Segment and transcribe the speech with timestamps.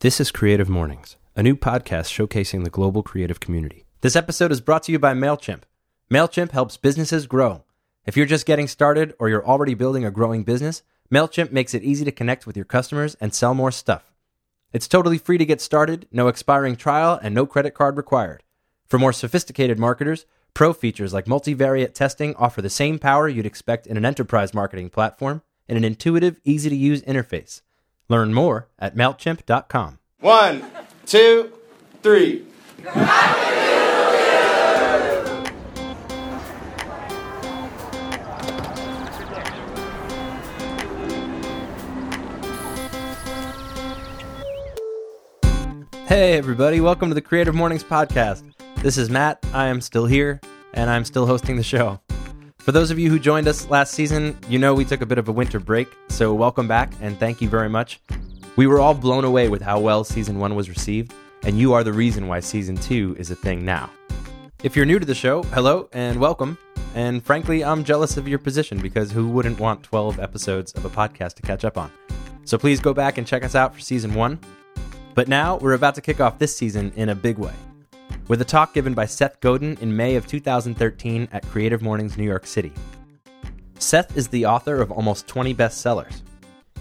[0.00, 3.86] This is Creative Mornings, a new podcast showcasing the global creative community.
[4.02, 5.62] This episode is brought to you by MailChimp.
[6.10, 7.64] MailChimp helps businesses grow.
[8.04, 11.82] If you're just getting started or you're already building a growing business, MailChimp makes it
[11.82, 14.12] easy to connect with your customers and sell more stuff.
[14.70, 18.42] It's totally free to get started, no expiring trial, and no credit card required.
[18.86, 23.86] For more sophisticated marketers, pro features like multivariate testing offer the same power you'd expect
[23.86, 27.62] in an enterprise marketing platform in an intuitive, easy to use interface.
[28.08, 29.98] Learn more at MailChimp.com.
[30.20, 30.64] One,
[31.04, 31.52] two,
[32.02, 32.46] three.
[46.06, 48.44] Hey, everybody, welcome to the Creative Mornings Podcast.
[48.76, 49.44] This is Matt.
[49.52, 50.40] I am still here,
[50.72, 52.00] and I'm still hosting the show.
[52.66, 55.18] For those of you who joined us last season, you know we took a bit
[55.18, 58.00] of a winter break, so welcome back and thank you very much.
[58.56, 61.84] We were all blown away with how well season one was received, and you are
[61.84, 63.88] the reason why season two is a thing now.
[64.64, 66.58] If you're new to the show, hello and welcome.
[66.96, 70.90] And frankly, I'm jealous of your position because who wouldn't want 12 episodes of a
[70.90, 71.92] podcast to catch up on?
[72.46, 74.40] So please go back and check us out for season one.
[75.14, 77.54] But now we're about to kick off this season in a big way
[78.28, 82.24] with a talk given by Seth Godin in May of 2013 at Creative Mornings New
[82.24, 82.72] York City.
[83.78, 86.22] Seth is the author of almost 20 bestsellers.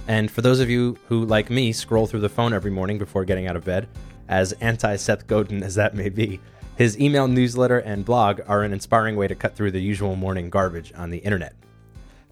[0.08, 3.26] And for those of you who, like me, scroll through the phone every morning before
[3.26, 3.88] getting out of bed,
[4.28, 6.40] as anti Seth Godin as that may be,
[6.78, 10.50] his email newsletter and blog are an inspiring way to cut through the usual morning
[10.50, 11.54] garbage on the internet.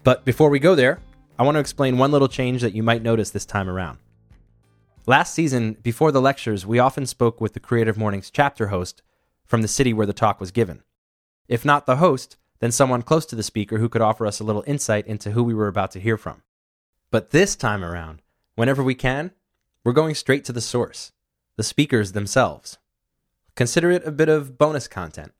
[0.03, 0.99] But before we go there,
[1.37, 3.99] I want to explain one little change that you might notice this time around.
[5.05, 9.01] Last season, before the lectures, we often spoke with the Creative Mornings chapter host
[9.45, 10.81] from the city where the talk was given.
[11.49, 14.45] If not the host, then someone close to the speaker who could offer us a
[14.45, 16.41] little insight into who we were about to hear from.
[17.11, 18.21] But this time around,
[18.55, 19.31] whenever we can,
[19.83, 21.11] we're going straight to the source,
[21.57, 22.77] the speakers themselves.
[23.55, 25.33] Consider it a bit of bonus content.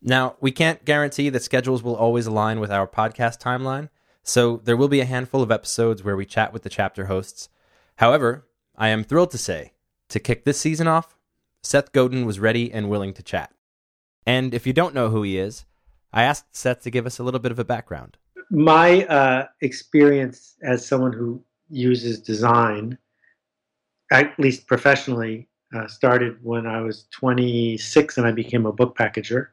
[0.00, 3.90] Now, we can't guarantee that schedules will always align with our podcast timeline,
[4.22, 7.50] so there will be a handful of episodes where we chat with the chapter hosts.
[7.96, 8.46] However,
[8.76, 9.72] I am thrilled to say,
[10.08, 11.16] to kick this season off,
[11.62, 13.52] Seth Godin was ready and willing to chat.
[14.26, 15.64] And if you don't know who he is,
[16.12, 18.16] I asked Seth to give us a little bit of a background.
[18.50, 22.98] My uh, experience as someone who uses design,
[24.10, 29.48] at least professionally, uh, started when I was 26 and I became a book packager.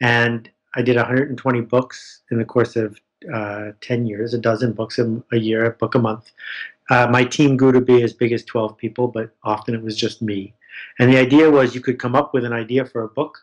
[0.00, 3.00] And I did 120 books in the course of
[3.32, 6.30] uh, 10 years, a dozen books a year, a book a month.
[6.90, 9.96] Uh, my team grew to be as big as 12 people, but often it was
[9.96, 10.54] just me.
[10.98, 13.38] And the idea was you could come up with an idea for a book,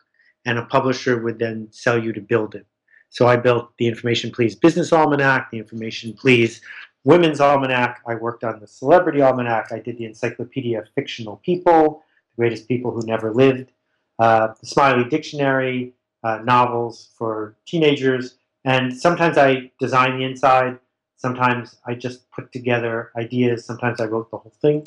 [0.46, 2.66] and a publisher would then sell you to build it.
[3.10, 6.60] So I built the Information Please Business Almanac, the Information Please
[7.04, 8.00] Women's Almanac.
[8.06, 9.70] I worked on the Celebrity Almanac.
[9.72, 12.02] I did the Encyclopedia of Fictional People,
[12.36, 13.72] the greatest people who never lived,
[14.18, 15.92] uh, the Smiley Dictionary,
[16.24, 18.36] uh, novels for teenagers.
[18.64, 20.78] And sometimes I design the inside,
[21.24, 23.64] Sometimes I just put together ideas.
[23.64, 24.86] Sometimes I wrote the whole thing.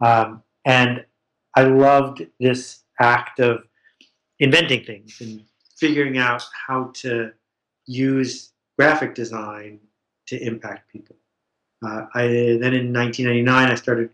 [0.00, 1.04] Um, and
[1.54, 3.64] I loved this act of
[4.38, 5.44] inventing things and
[5.76, 7.32] figuring out how to
[7.84, 9.78] use graphic design
[10.28, 11.16] to impact people.
[11.86, 12.22] Uh, I
[12.62, 14.08] then in 1999 I started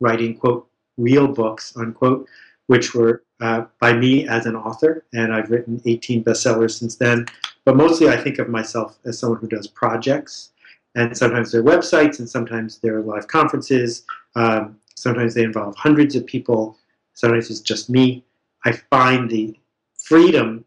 [0.00, 0.68] writing quote
[0.98, 2.28] real books unquote,
[2.66, 7.24] which were uh, by me as an author, and I've written 18 bestsellers since then.
[7.64, 10.50] But mostly I think of myself as someone who does projects
[10.94, 14.04] and sometimes they're websites, and sometimes they're live conferences.
[14.36, 16.78] Um, sometimes they involve hundreds of people.
[17.14, 18.24] Sometimes it's just me.
[18.64, 19.58] I find the
[19.96, 20.64] freedom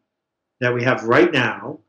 [0.59, 1.79] that we have right now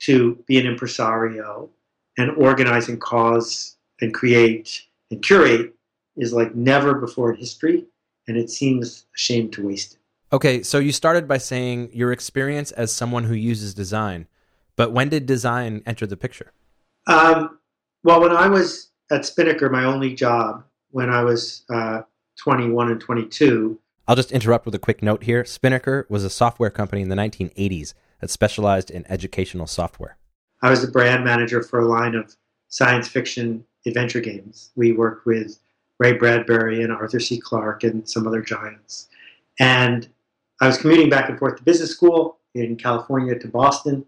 [0.00, 1.70] to be an impresario
[2.18, 5.74] and organize and cause and create and curate
[6.16, 7.84] is like never before in history,
[8.26, 10.00] and it seems a shame to waste it.
[10.32, 14.26] Okay, so you started by saying your experience as someone who uses design,
[14.74, 16.52] but when did design enter the picture?
[17.06, 17.58] Um,
[18.06, 20.62] well, when I was at Spinnaker, my only job
[20.92, 22.02] when I was uh,
[22.38, 23.80] 21 and 22.
[24.06, 25.44] I'll just interrupt with a quick note here.
[25.44, 30.18] Spinnaker was a software company in the 1980s that specialized in educational software.
[30.62, 32.36] I was the brand manager for a line of
[32.68, 34.70] science fiction adventure games.
[34.76, 35.58] We worked with
[35.98, 37.40] Ray Bradbury and Arthur C.
[37.40, 39.08] Clarke and some other giants.
[39.58, 40.08] And
[40.60, 44.06] I was commuting back and forth to business school in California to Boston.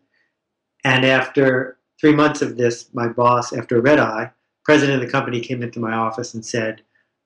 [0.84, 4.30] And after three months of this, my boss, after red eye,
[4.64, 6.82] president of the company came into my office and said,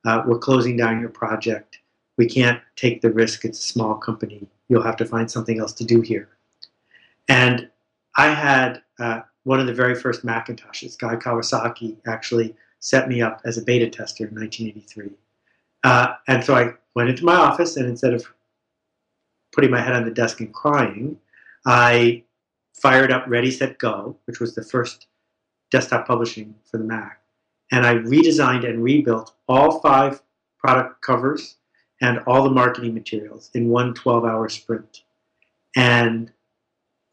[0.06, 1.78] uh, "We're closing down your project.
[2.16, 3.44] We can't take the risk.
[3.44, 4.48] It's a small company.
[4.68, 6.28] You'll have to find something else to do here."
[7.28, 7.70] And
[8.16, 10.98] I had uh, one of the very first Macintoshes.
[10.98, 15.10] Guy Kawasaki actually set me up as a beta tester in 1983.
[15.84, 18.24] Uh, and so I went into my office, and instead of
[19.52, 21.18] putting my head on the desk and crying,
[21.66, 22.24] I
[22.72, 25.06] fired up Ready Set Go, which was the first
[25.70, 27.20] desktop publishing for the Mac,
[27.70, 30.22] and I redesigned and rebuilt all five
[30.58, 31.56] product covers
[32.00, 35.04] and all the marketing materials in one 12-hour sprint.
[35.76, 36.30] And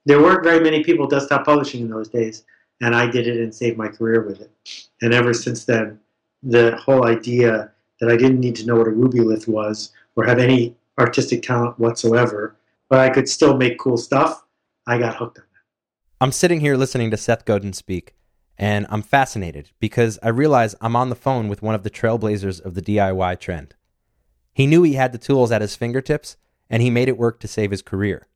[0.05, 2.43] there weren't very many people desktop publishing in those days,
[2.81, 4.51] and I did it and saved my career with it.
[5.01, 5.99] And ever since then,
[6.41, 10.39] the whole idea that I didn't need to know what a Rubylith was or have
[10.39, 12.55] any artistic talent whatsoever,
[12.89, 14.43] but I could still make cool stuff,
[14.87, 15.39] I got hooked.
[16.21, 18.13] I'm sitting here listening to Seth Godin speak,
[18.57, 22.59] and I'm fascinated because I realize I'm on the phone with one of the trailblazers
[22.59, 23.73] of the DIY trend.
[24.51, 26.35] He knew he had the tools at his fingertips,
[26.69, 28.27] and he made it work to save his career.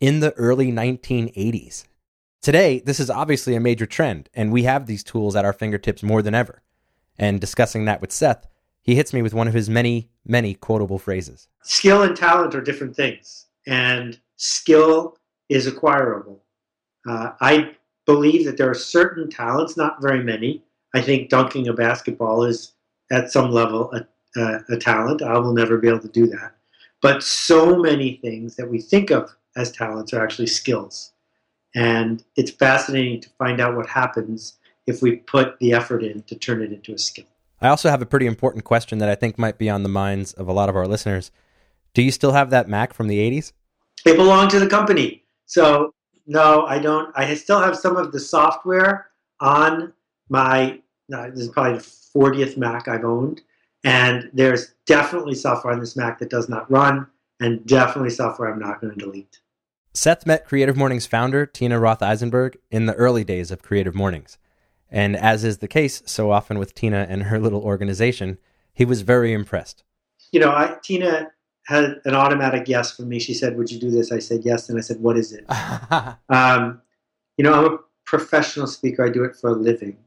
[0.00, 1.84] In the early 1980s.
[2.40, 6.02] Today, this is obviously a major trend, and we have these tools at our fingertips
[6.02, 6.62] more than ever.
[7.18, 8.46] And discussing that with Seth,
[8.80, 11.46] he hits me with one of his many, many quotable phrases.
[11.62, 15.18] Skill and talent are different things, and skill
[15.50, 16.42] is acquirable.
[17.06, 17.74] Uh, I
[18.06, 20.62] believe that there are certain talents, not very many.
[20.94, 22.72] I think dunking a basketball is
[23.10, 24.06] at some level a
[24.36, 25.22] uh, a talent.
[25.22, 26.54] I will never be able to do that.
[27.00, 31.12] But so many things that we think of as talents are actually skills.
[31.74, 36.34] And it's fascinating to find out what happens if we put the effort in to
[36.34, 37.26] turn it into a skill.
[37.60, 40.32] I also have a pretty important question that I think might be on the minds
[40.34, 41.30] of a lot of our listeners.
[41.94, 43.52] Do you still have that Mac from the 80s?
[44.06, 45.24] It belonged to the company.
[45.46, 45.92] So,
[46.28, 47.10] no, I don't.
[47.16, 49.06] I still have some of the software
[49.40, 49.94] on
[50.28, 53.40] my, no, this is probably the 40th Mac I've owned.
[53.82, 57.06] And there's definitely software on this Mac that does not run,
[57.40, 59.40] and definitely software I'm not going to delete.
[59.94, 64.36] Seth met Creative Mornings founder Tina Roth Eisenberg in the early days of Creative Mornings.
[64.90, 68.38] And as is the case so often with Tina and her little organization,
[68.74, 69.82] he was very impressed.
[70.30, 71.28] You know, I, Tina
[71.68, 73.18] had an automatic yes from me.
[73.18, 74.10] She said, Would you do this?
[74.10, 74.70] I said, Yes.
[74.70, 75.44] And I said, What is it?
[76.30, 76.80] um,
[77.36, 79.98] you know, I'm a professional speaker, I do it for a living.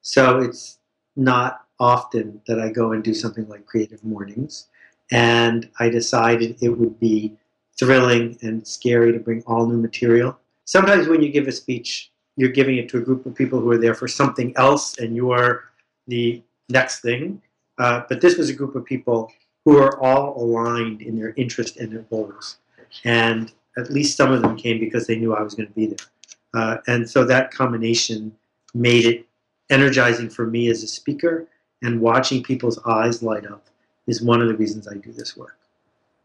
[0.00, 0.80] So it's
[1.14, 4.66] not often that I go and do something like Creative Mornings.
[5.12, 7.36] And I decided it would be
[7.78, 10.36] thrilling and scary to bring all new material.
[10.64, 13.70] Sometimes when you give a speech, you're giving it to a group of people who
[13.70, 15.70] are there for something else and you're
[16.08, 17.40] the next thing.
[17.78, 19.30] Uh, but this was a group of people
[19.64, 22.58] who are all aligned in their interest and their goals.
[23.04, 25.86] And at least some of them came because they knew I was going to be
[25.86, 26.06] there.
[26.54, 28.34] Uh, and so that combination
[28.74, 29.26] made it
[29.70, 31.48] energizing for me as a speaker
[31.82, 33.66] and watching people's eyes light up
[34.06, 35.58] is one of the reasons I do this work.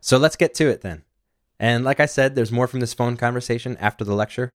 [0.01, 1.03] So let's get to it then.
[1.59, 4.49] And like I said, there's more from this phone conversation after the lecture.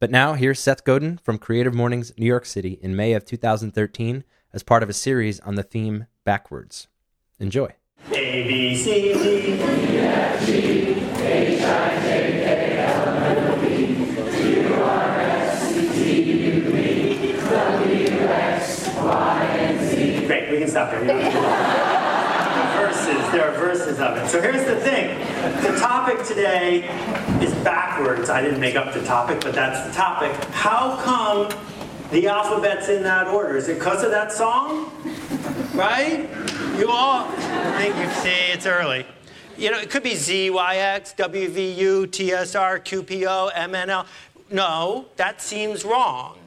[0.00, 4.24] But now here's Seth Godin from Creative Mornings New York City in May of 2013
[4.52, 6.88] as part of a series on the theme Backwards.
[7.38, 7.72] Enjoy.
[8.10, 10.52] A, B, C, D, E, F, G,
[11.22, 13.68] H, I, J, K, L, M, N, O, P,
[14.36, 20.26] Q, R, S, T, U, V, W, X, Y, and Z.
[20.26, 21.04] Great, we can stop there.
[22.76, 24.28] verses, there are verses of it.
[24.28, 25.18] So here's the thing
[25.62, 26.88] the topic today
[27.40, 28.28] is backwards.
[28.30, 30.32] I didn't make up the topic, but that's the topic.
[30.50, 31.56] How come
[32.10, 33.56] the alphabet's in that order?
[33.56, 34.92] Is it because of that song?
[35.72, 36.28] Right?
[36.76, 37.30] You all
[37.78, 39.06] think you see it's early.
[39.56, 43.02] You know, it could be Z, Y, X, W, V, U, T, S, R, Q,
[43.02, 44.06] P, O, M, N, L.
[44.50, 46.38] No, that seems wrong.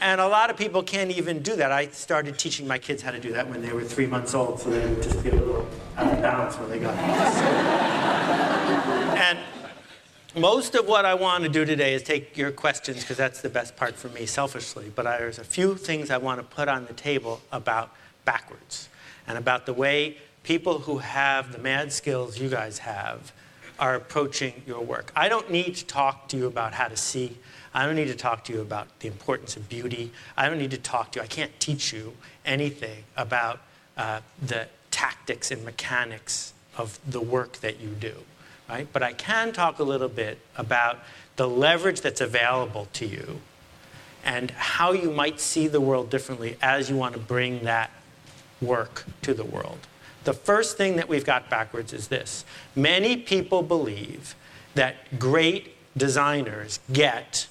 [0.00, 1.70] And a lot of people can't even do that.
[1.70, 4.60] I started teaching my kids how to do that when they were three months old,
[4.60, 6.94] so they would just be a little out of bounds when they got
[9.22, 9.38] and
[10.34, 13.48] most of what I want to do today is take your questions because that's the
[13.48, 14.90] best part for me, selfishly.
[14.94, 18.88] But I, there's a few things I want to put on the table about backwards
[19.26, 23.32] and about the way people who have the mad skills you guys have
[23.78, 25.12] are approaching your work.
[25.16, 27.36] I don't need to talk to you about how to see.
[27.74, 30.12] I don't need to talk to you about the importance of beauty.
[30.36, 31.24] I don't need to talk to you.
[31.24, 32.14] I can't teach you
[32.44, 33.60] anything about
[33.96, 38.14] uh, the tactics and mechanics of the work that you do,
[38.68, 38.86] right?
[38.92, 40.98] But I can talk a little bit about
[41.36, 43.40] the leverage that's available to you
[44.24, 47.90] and how you might see the world differently as you want to bring that
[48.62, 49.78] work to the world.
[50.24, 52.44] The first thing that we've got backwards is this
[52.76, 54.34] many people believe
[54.74, 57.48] that great designers get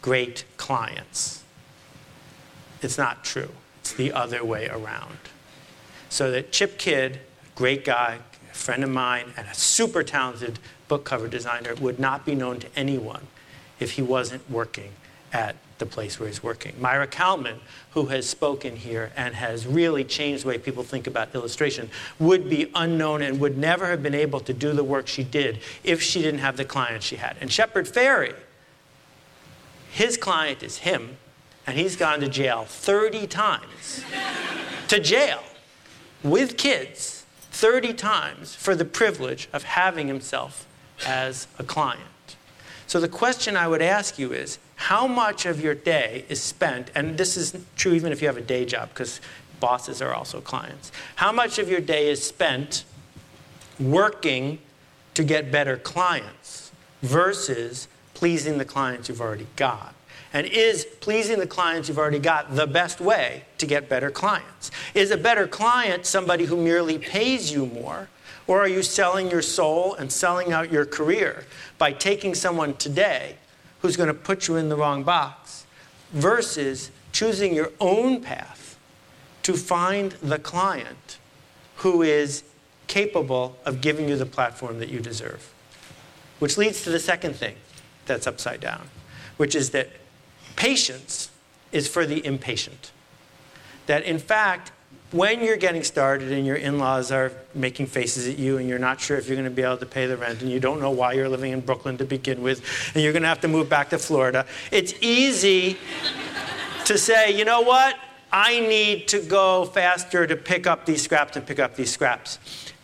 [0.00, 1.42] great clients.
[2.80, 3.50] It's not true.
[3.80, 5.18] It's the other way around.
[6.08, 7.20] So that Chip Kidd,
[7.54, 8.18] great guy,
[8.50, 12.60] a friend of mine, and a super talented book cover designer, would not be known
[12.60, 13.26] to anyone
[13.80, 14.92] if he wasn't working
[15.32, 16.74] at the place where he's working.
[16.80, 17.58] Maira Kalman,
[17.90, 22.48] who has spoken here and has really changed the way people think about illustration, would
[22.48, 26.00] be unknown and would never have been able to do the work she did if
[26.00, 27.36] she didn't have the clients she had.
[27.40, 28.34] And Shepard Fairey,
[29.90, 31.16] his client is him,
[31.66, 34.04] and he's gone to jail 30 times.
[34.88, 35.42] to jail
[36.22, 40.64] with kids 30 times for the privilege of having himself
[41.04, 42.36] as a client.
[42.86, 46.90] So the question I would ask you is how much of your day is spent,
[46.96, 49.20] and this is true even if you have a day job, because
[49.60, 52.84] bosses are also clients, how much of your day is spent
[53.78, 54.58] working
[55.14, 59.94] to get better clients versus pleasing the clients you've already got?
[60.32, 64.72] And is pleasing the clients you've already got the best way to get better clients?
[64.94, 68.08] Is a better client somebody who merely pays you more?
[68.48, 71.44] Or are you selling your soul and selling out your career
[71.78, 73.36] by taking someone today
[73.82, 75.66] who's going to put you in the wrong box
[76.12, 78.78] versus choosing your own path
[79.42, 81.18] to find the client
[81.76, 82.44] who is
[82.86, 85.52] capable of giving you the platform that you deserve.
[86.38, 87.56] Which leads to the second thing
[88.06, 88.88] that's upside down,
[89.36, 89.90] which is that
[90.56, 91.30] patience
[91.72, 92.92] is for the impatient.
[93.86, 94.70] That in fact,
[95.12, 98.78] when you're getting started and your in laws are making faces at you and you're
[98.78, 100.80] not sure if you're going to be able to pay the rent and you don't
[100.80, 102.62] know why you're living in Brooklyn to begin with
[102.94, 105.76] and you're going to have to move back to Florida, it's easy
[106.86, 107.96] to say, you know what?
[108.32, 112.38] I need to go faster to pick up these scraps and pick up these scraps.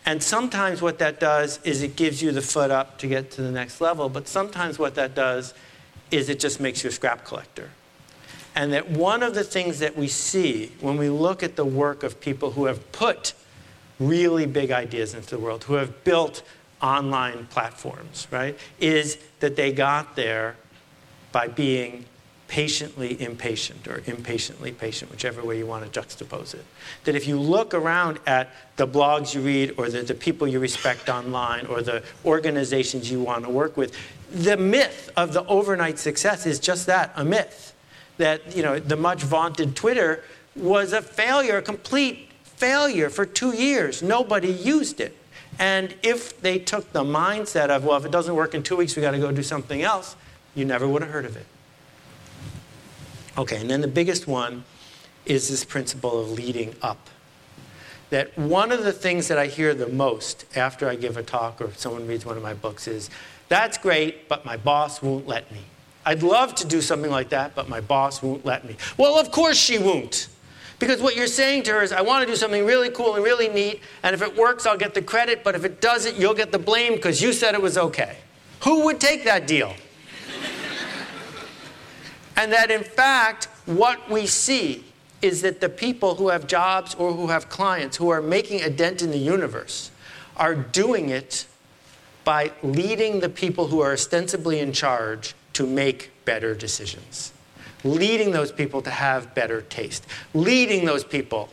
[0.04, 3.42] And sometimes what that does is it gives you the foot up to get to
[3.42, 5.54] the next level, but sometimes what that does
[6.10, 7.70] is it just makes you a scrap collector.
[8.58, 12.02] And that one of the things that we see when we look at the work
[12.02, 13.32] of people who have put
[14.00, 16.42] really big ideas into the world, who have built
[16.82, 20.56] online platforms, right, is that they got there
[21.30, 22.04] by being
[22.48, 26.64] patiently impatient or impatiently patient, whichever way you want to juxtapose it.
[27.04, 30.58] That if you look around at the blogs you read or the, the people you
[30.58, 33.94] respect online or the organizations you want to work with,
[34.32, 37.76] the myth of the overnight success is just that a myth
[38.18, 40.22] that you know the much vaunted Twitter
[40.54, 44.02] was a failure, a complete failure for two years.
[44.02, 45.16] Nobody used it.
[45.58, 48.94] And if they took the mindset of, well, if it doesn't work in two weeks,
[48.94, 50.14] we got to go do something else,
[50.54, 51.46] you never would have heard of it.
[53.36, 54.64] Okay, and then the biggest one
[55.26, 57.08] is this principle of leading up.
[58.10, 61.60] That one of the things that I hear the most after I give a talk
[61.60, 63.10] or someone reads one of my books is,
[63.48, 65.60] that's great, but my boss won't let me.
[66.08, 68.76] I'd love to do something like that, but my boss won't let me.
[68.96, 70.28] Well, of course she won't.
[70.78, 73.22] Because what you're saying to her is, I want to do something really cool and
[73.22, 76.32] really neat, and if it works, I'll get the credit, but if it doesn't, you'll
[76.32, 78.16] get the blame because you said it was okay.
[78.64, 79.74] Who would take that deal?
[82.38, 84.86] and that in fact, what we see
[85.20, 88.70] is that the people who have jobs or who have clients who are making a
[88.70, 89.90] dent in the universe
[90.38, 91.44] are doing it
[92.24, 97.32] by leading the people who are ostensibly in charge to make better decisions,
[97.82, 101.48] leading those people to have better taste, leading those people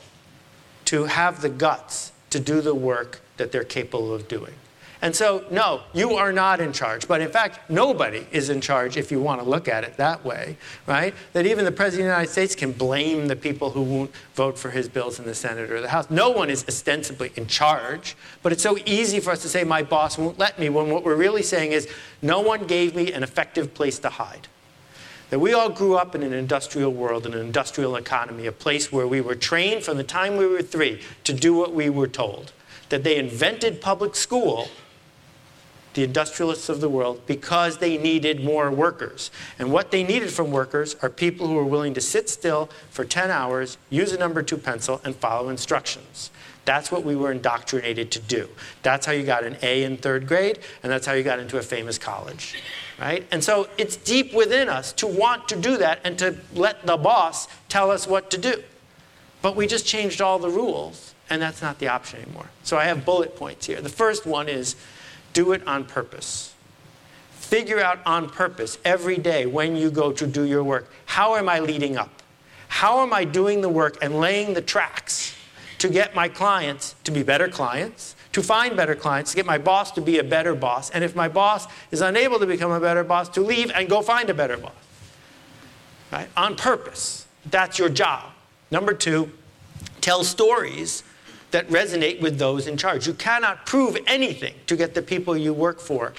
[0.85, 4.53] to have the guts to do the work that they're capable of doing.
[5.01, 7.07] And so, no, you are not in charge.
[7.07, 10.23] But in fact, nobody is in charge if you want to look at it that
[10.23, 11.13] way, right?
[11.33, 14.57] That even the President of the United States can blame the people who won't vote
[14.57, 16.09] for his bills in the Senate or the House.
[16.09, 18.15] No one is ostensibly in charge.
[18.41, 21.03] But it's so easy for us to say, my boss won't let me, when what
[21.03, 21.87] we're really saying is,
[22.21, 24.47] no one gave me an effective place to hide.
[25.29, 28.91] That we all grew up in an industrial world, in an industrial economy, a place
[28.91, 32.07] where we were trained from the time we were three to do what we were
[32.07, 32.53] told.
[32.89, 34.69] That they invented public school
[35.95, 39.31] the industrialists of the world, because they needed more workers.
[39.57, 43.03] And what they needed from workers are people who were willing to sit still for
[43.03, 46.29] 10 hours, use a number two pencil, and follow instructions.
[46.65, 48.49] That's what we were indoctrinated to do.
[48.81, 51.57] That's how you got an A in third grade, and that's how you got into
[51.57, 52.55] a famous college.
[52.99, 53.25] Right?
[53.31, 56.97] And so it's deep within us to want to do that and to let the
[56.97, 58.63] boss tell us what to do.
[59.41, 62.49] But we just changed all the rules, and that's not the option anymore.
[62.63, 63.79] So I have bullet points here.
[63.79, 64.75] The first one is
[65.35, 66.55] do it on purpose.
[67.29, 71.47] Figure out on purpose every day when you go to do your work how am
[71.47, 72.09] I leading up?
[72.67, 75.33] How am I doing the work and laying the tracks
[75.77, 79.57] to get my clients to be better clients, to find better clients, to get my
[79.57, 82.81] boss to be a better boss, and if my boss is unable to become a
[82.81, 84.73] better boss, to leave and go find a better boss?
[86.11, 86.27] Right?
[86.35, 87.27] On purpose.
[87.49, 88.25] That's your job.
[88.71, 89.31] Number two,
[90.01, 91.03] tell stories
[91.55, 93.07] that resonate with those in charge.
[93.07, 96.11] You cannot prove anything to get the people you work for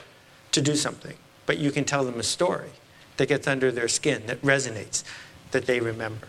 [0.53, 1.15] to do something,
[1.45, 2.71] but you can tell them a story.
[3.19, 5.05] that gets under their skin, that resonates,
[5.51, 6.29] that they remember.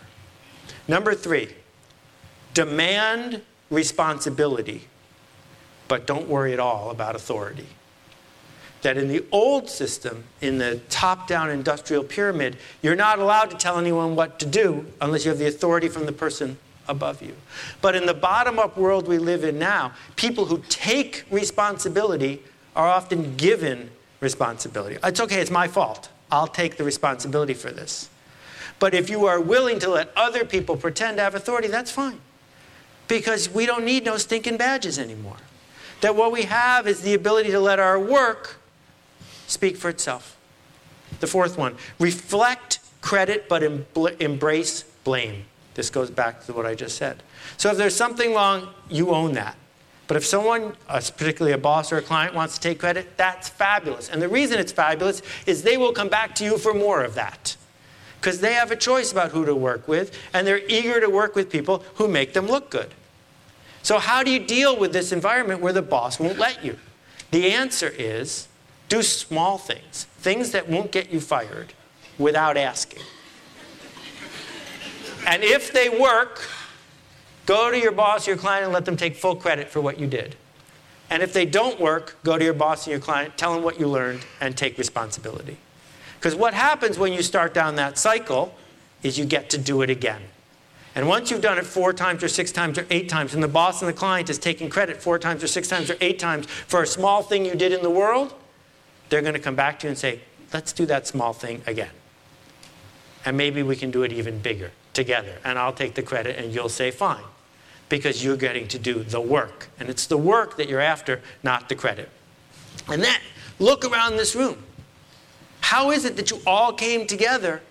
[0.86, 1.54] Number three,
[2.52, 4.88] demand responsibility,
[5.86, 7.68] but don't worry at all about authority.
[8.82, 13.56] That in the old system, in the top down industrial pyramid, you're not allowed to
[13.56, 17.34] tell anyone what to do unless you have the authority from the person above you.
[17.80, 22.42] But in the bottom up world we live in now, people who take responsibility
[22.74, 23.90] are often given
[24.20, 24.98] responsibility.
[25.02, 26.08] It's okay, it's my fault.
[26.30, 28.08] I'll take the responsibility for this.
[28.78, 32.20] But if you are willing to let other people pretend to have authority, that's fine.
[33.08, 35.36] Because we don't need no stinking badges anymore.
[36.00, 38.58] That what we have is the ability to let our work
[39.46, 40.36] speak for itself.
[41.20, 43.62] The fourth one reflect credit but
[44.20, 45.44] embrace blame.
[45.78, 47.22] This goes back to what I just said.
[47.56, 49.54] So if there's something wrong, you own that.
[50.08, 53.48] But if someone, uh, particularly a boss or a client, wants to take credit, that's
[53.48, 54.08] fabulous.
[54.08, 57.14] And the reason it's fabulous is they will come back to you for more of
[57.14, 57.56] that.
[58.20, 61.36] Because they have a choice about who to work with, and they're eager to work
[61.36, 62.92] with people who make them look good.
[63.84, 66.76] So, how do you deal with this environment where the boss won't let you?
[67.30, 68.48] The answer is
[68.88, 71.72] do small things, things that won't get you fired
[72.18, 73.04] without asking.
[75.26, 76.48] And if they work,
[77.46, 80.06] go to your boss, your client, and let them take full credit for what you
[80.06, 80.36] did.
[81.10, 83.80] And if they don't work, go to your boss and your client, tell them what
[83.80, 85.56] you learned, and take responsibility.
[86.18, 88.54] Because what happens when you start down that cycle
[89.02, 90.20] is you get to do it again.
[90.94, 93.48] And once you've done it four times or six times or eight times, and the
[93.48, 96.46] boss and the client is taking credit four times or six times or eight times
[96.46, 98.34] for a small thing you did in the world,
[99.08, 100.20] they're going to come back to you and say,
[100.52, 101.90] let's do that small thing again.
[103.24, 105.38] And maybe we can do it even bigger together.
[105.44, 107.22] And I'll take the credit and you'll say, fine,
[107.88, 109.68] because you're getting to do the work.
[109.78, 112.10] And it's the work that you're after, not the credit.
[112.88, 113.20] And then
[113.60, 114.64] look around this room.
[115.60, 117.62] How is it that you all came together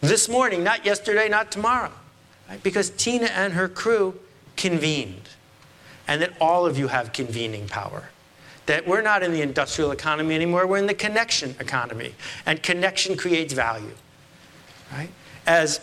[0.00, 1.92] this morning, not yesterday, not tomorrow?
[2.48, 2.60] Right?
[2.60, 4.18] Because Tina and her crew
[4.56, 5.28] convened.
[6.08, 8.10] And that all of you have convening power.
[8.66, 12.14] That we're not in the industrial economy anymore, we're in the connection economy.
[12.46, 13.94] And connection creates value.
[14.92, 15.10] Right?
[15.46, 15.80] As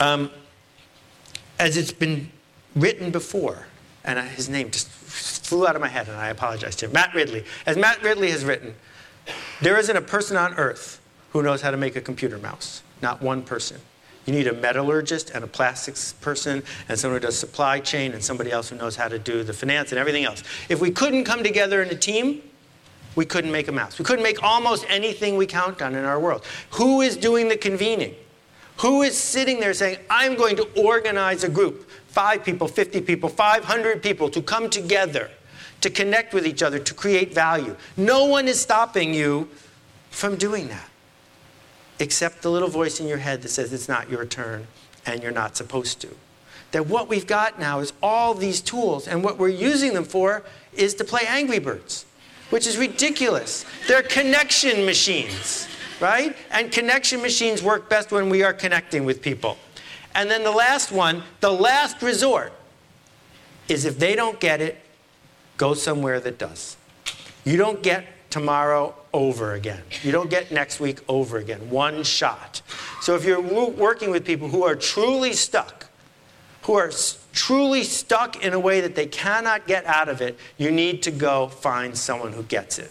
[0.00, 0.30] um,
[1.58, 2.30] as it's been
[2.74, 3.66] written before,
[4.04, 6.92] and his name just flew out of my head, and I apologize to him.
[6.92, 7.44] Matt Ridley.
[7.66, 8.74] As Matt Ridley has written,
[9.60, 12.82] there isn't a person on earth who knows how to make a computer mouse.
[13.02, 13.80] Not one person.
[14.26, 18.22] You need a metallurgist and a plastics person and someone who does supply chain and
[18.22, 20.42] somebody else who knows how to do the finance and everything else.
[20.68, 22.42] If we couldn't come together in a team,
[23.14, 23.98] we couldn't make a mouse.
[23.98, 26.44] We couldn't make almost anything we count on in our world.
[26.70, 28.16] Who is doing the convening?
[28.78, 33.28] Who is sitting there saying, I'm going to organize a group, five people, 50 people,
[33.28, 35.30] 500 people, to come together,
[35.80, 37.74] to connect with each other, to create value?
[37.96, 39.48] No one is stopping you
[40.10, 40.88] from doing that,
[41.98, 44.66] except the little voice in your head that says it's not your turn
[45.06, 46.08] and you're not supposed to.
[46.72, 50.42] That what we've got now is all these tools, and what we're using them for
[50.74, 52.04] is to play Angry Birds,
[52.50, 53.64] which is ridiculous.
[53.88, 55.68] They're connection machines
[56.00, 56.36] right?
[56.50, 59.56] And connection machines work best when we are connecting with people.
[60.14, 62.52] And then the last one, the last resort,
[63.68, 64.78] is if they don't get it,
[65.56, 66.76] go somewhere that does.
[67.44, 69.82] You don't get tomorrow over again.
[70.02, 71.70] You don't get next week over again.
[71.70, 72.62] One shot.
[73.00, 75.86] So if you're working with people who are truly stuck,
[76.62, 76.90] who are
[77.32, 81.10] truly stuck in a way that they cannot get out of it, you need to
[81.10, 82.90] go find someone who gets it.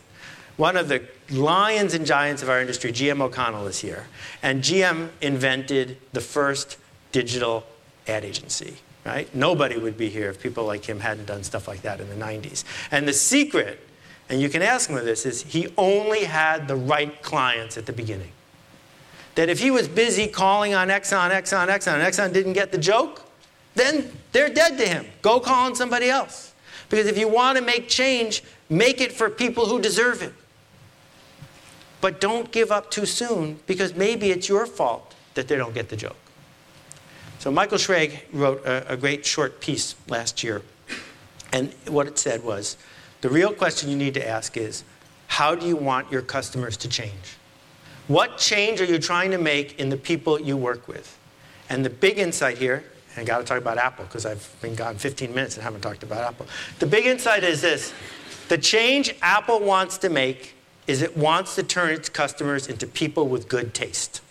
[0.58, 4.06] One of the lions and giants of our industry, GM O'Connell, is here.
[4.42, 6.78] And GM invented the first
[7.12, 7.66] digital
[8.08, 9.34] ad agency, right?
[9.36, 12.16] Nobody would be here if people like him hadn't done stuff like that in the
[12.16, 12.64] 90s.
[12.90, 13.80] And the secret,
[14.30, 17.94] and you can ask him this, is he only had the right clients at the
[17.94, 18.32] beginning.
[19.36, 22.78] That if he was busy calling on Exxon, Exxon, Exxon, and Exxon didn't get the
[22.78, 23.24] joke,
[23.76, 25.06] then they're dead to him.
[25.22, 26.54] Go call on somebody else.
[26.90, 30.34] Because if you want to make change, make it for people who deserve it.
[32.06, 35.90] But don't give up too soon because maybe it's your fault that they don't get
[35.90, 36.16] the joke.
[37.40, 40.62] So Michael Schrage wrote a, a great short piece last year.
[41.52, 42.78] And what it said was
[43.22, 44.84] the real question you need to ask is
[45.26, 47.38] how do you want your customers to change?
[48.08, 51.18] What change are you trying to make in the people you work with?
[51.70, 52.84] And the big insight here,
[53.16, 55.82] and I got to talk about Apple because I've been gone 15 minutes and haven't
[55.82, 56.46] talked about Apple.
[56.78, 57.96] The big insight is this
[58.48, 60.55] the change Apple wants to make
[60.88, 64.22] is it wants to turn its customers into people with good taste.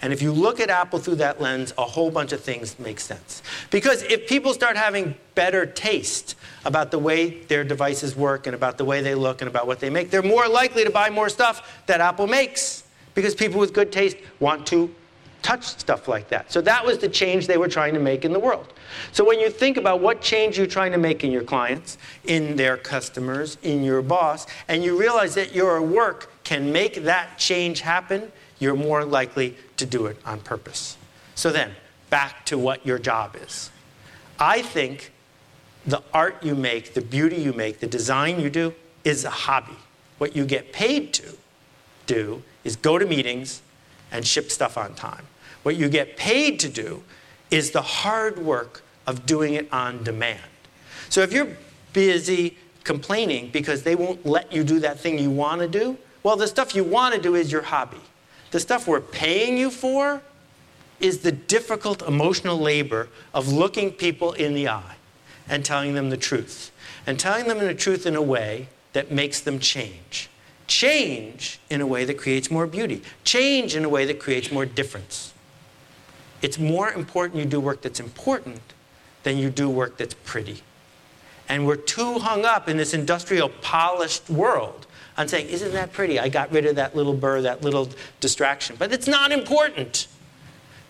[0.00, 3.00] And if you look at Apple through that lens, a whole bunch of things make
[3.00, 3.42] sense.
[3.70, 8.78] Because if people start having better taste about the way their devices work and about
[8.78, 11.28] the way they look and about what they make, they're more likely to buy more
[11.28, 12.84] stuff that Apple makes
[13.14, 14.94] Because people with good taste want to
[15.42, 16.50] touch stuff like that.
[16.52, 18.72] So that was the change they were trying to make in the world.
[19.12, 22.56] So when you think about what change you're trying to make in your clients, in
[22.56, 27.80] their customers, in your boss, and you realize that your work can make that change
[27.80, 30.96] happen, you're more likely to do it on purpose.
[31.34, 31.72] So then,
[32.10, 33.70] back to what your job is.
[34.38, 35.12] I think
[35.86, 38.74] the art you make, the beauty you make, the design you do
[39.04, 39.76] is a hobby.
[40.18, 41.36] What you get paid to
[42.06, 43.62] do is go to meetings
[44.10, 45.26] and ship stuff on time.
[45.62, 47.02] What you get paid to do
[47.50, 50.40] is the hard work of doing it on demand.
[51.08, 51.56] So if you're
[51.92, 56.36] busy complaining because they won't let you do that thing you want to do, well,
[56.36, 58.00] the stuff you want to do is your hobby.
[58.50, 60.22] The stuff we're paying you for
[61.00, 64.96] is the difficult emotional labor of looking people in the eye
[65.48, 66.70] and telling them the truth.
[67.06, 70.28] And telling them the truth in a way that makes them change.
[70.66, 73.02] Change in a way that creates more beauty.
[73.24, 75.32] Change in a way that creates more difference.
[76.42, 78.60] It's more important you do work that's important
[79.22, 80.62] than you do work that's pretty.
[81.48, 86.20] And we're too hung up in this industrial, polished world on saying, Isn't that pretty?
[86.20, 87.88] I got rid of that little burr, that little
[88.20, 88.76] distraction.
[88.78, 90.06] But it's not important,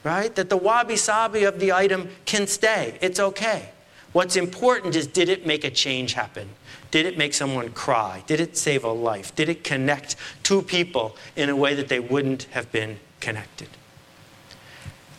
[0.04, 0.34] right?
[0.34, 2.98] That the wabi sabi of the item can stay.
[3.00, 3.70] It's okay.
[4.12, 6.48] What's important is did it make a change happen?
[6.90, 8.24] Did it make someone cry?
[8.26, 9.34] Did it save a life?
[9.34, 13.68] Did it connect two people in a way that they wouldn't have been connected?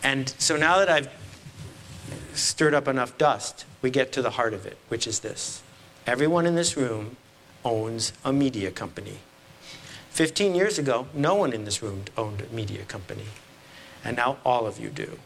[0.04, 1.10] And so now that I've
[2.34, 5.62] stirred up enough dust, we get to the heart of it, which is this
[6.06, 7.18] everyone in this room
[7.64, 9.18] owns a media company.
[10.10, 13.26] 15 years ago, no one in this room owned a media company.
[14.04, 15.20] And now all of you do.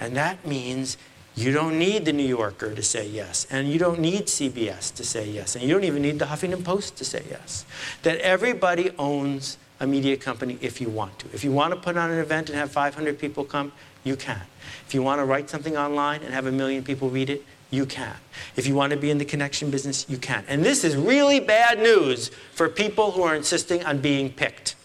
[0.00, 0.96] And that means
[1.36, 5.04] you don't need the New Yorker to say yes, and you don't need CBS to
[5.04, 7.64] say yes, and you don't even need the Huffington Post to say yes.
[8.02, 11.26] That everybody owns a media company if you want to.
[11.32, 13.72] If you want to put on an event and have 500 people come,
[14.04, 14.40] you can.
[14.86, 17.86] If you want to write something online and have a million people read it, you
[17.86, 18.14] can.
[18.54, 20.44] If you want to be in the connection business, you can.
[20.46, 24.76] And this is really bad news for people who are insisting on being picked.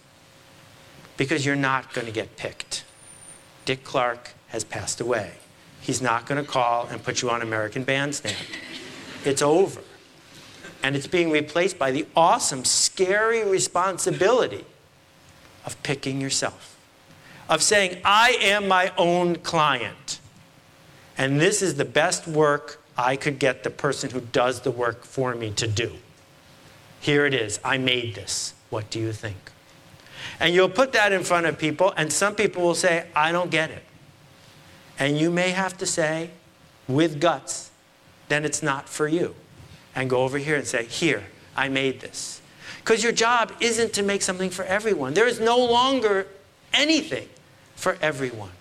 [1.17, 2.85] Because you're not going to get picked.
[3.65, 5.33] Dick Clark has passed away.
[5.81, 8.37] He's not going to call and put you on American Bandstand.
[9.25, 9.81] It's over.
[10.81, 14.65] And it's being replaced by the awesome, scary responsibility
[15.65, 16.78] of picking yourself,
[17.49, 20.19] of saying, I am my own client.
[21.17, 25.03] And this is the best work I could get the person who does the work
[25.03, 25.93] for me to do.
[27.01, 27.59] Here it is.
[27.63, 28.53] I made this.
[28.69, 29.51] What do you think?
[30.39, 33.49] And you'll put that in front of people, and some people will say, I don't
[33.49, 33.83] get it.
[34.99, 36.29] And you may have to say,
[36.87, 37.71] with guts,
[38.27, 39.33] then it's not for you.
[39.95, 41.23] And go over here and say, Here,
[41.55, 42.41] I made this.
[42.79, 45.13] Because your job isn't to make something for everyone.
[45.13, 46.27] There is no longer
[46.73, 47.27] anything
[47.79, 48.51] for everyone.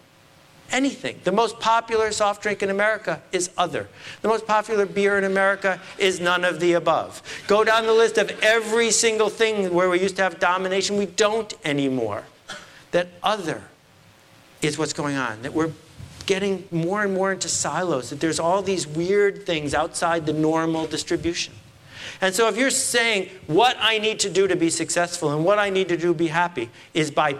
[0.71, 1.19] Anything.
[1.25, 3.89] The most popular soft drink in America is other.
[4.21, 7.23] The most popular beer in America is none of the above.
[7.47, 11.07] Go down the list of every single thing where we used to have domination, we
[11.07, 12.25] don't anymore.
[12.91, 13.63] That other
[14.61, 15.41] is what's going on.
[15.43, 15.73] That we're
[16.27, 20.87] getting more and more into silos, that there's all these weird things outside the normal
[20.87, 21.55] distribution.
[22.21, 25.59] And so, if you're saying what I need to do to be successful and what
[25.59, 27.37] I need to do to be happy is by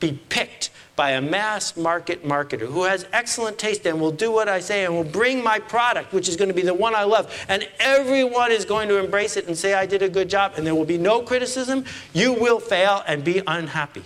[0.00, 4.50] be picked by a mass market marketer who has excellent taste and will do what
[4.50, 7.04] I say and will bring my product, which is going to be the one I
[7.04, 10.52] love, and everyone is going to embrace it and say I did a good job,
[10.58, 14.02] and there will be no criticism, you will fail and be unhappy.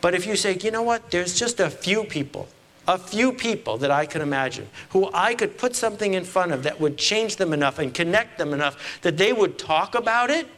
[0.00, 2.48] But if you say, you know what, there's just a few people
[2.88, 6.64] a few people that I can imagine who I could put something in front of
[6.64, 10.48] that would change them enough and connect them enough that they would talk about it,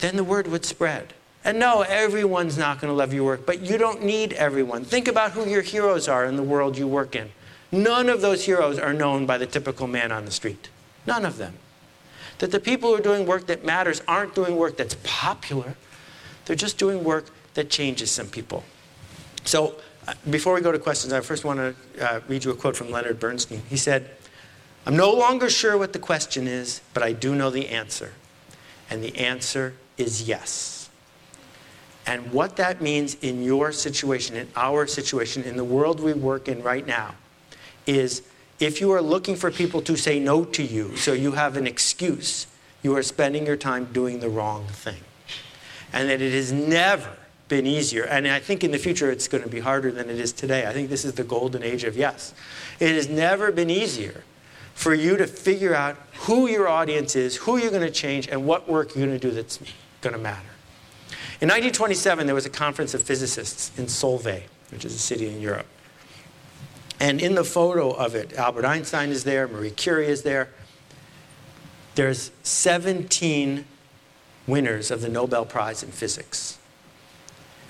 [0.00, 1.14] then the word would spread.
[1.44, 4.84] And no, everyone's not going to love your work, but you don't need everyone.
[4.84, 7.30] Think about who your heroes are in the world you work in.
[7.72, 10.68] None of those heroes are known by the typical man on the street.
[11.06, 11.54] None of them.
[12.38, 15.76] That the people who are doing work that matters aren't doing work that's popular,
[16.44, 18.64] they're just doing work that changes some people.
[19.44, 19.76] So,
[20.28, 21.74] before we go to questions, I first want to
[22.04, 23.62] uh, read you a quote from Leonard Bernstein.
[23.68, 24.10] He said,
[24.86, 28.12] I'm no longer sure what the question is, but I do know the answer.
[28.88, 30.79] And the answer is yes.
[32.10, 36.48] And what that means in your situation, in our situation, in the world we work
[36.48, 37.14] in right now,
[37.86, 38.22] is
[38.58, 41.68] if you are looking for people to say no to you, so you have an
[41.68, 42.48] excuse,
[42.82, 44.96] you are spending your time doing the wrong thing.
[45.92, 47.12] And that it has never
[47.46, 48.02] been easier.
[48.02, 50.66] And I think in the future it's going to be harder than it is today.
[50.66, 52.34] I think this is the golden age of yes.
[52.80, 54.24] It has never been easier
[54.74, 58.46] for you to figure out who your audience is, who you're going to change, and
[58.46, 59.60] what work you're going to do that's
[60.00, 60.49] going to matter.
[61.40, 65.40] In 1927, there was a conference of physicists in Solvay, which is a city in
[65.40, 65.66] Europe.
[67.00, 70.50] And in the photo of it, Albert Einstein is there, Marie Curie is there.
[71.94, 73.64] There's 17
[74.46, 76.58] winners of the Nobel Prize in Physics.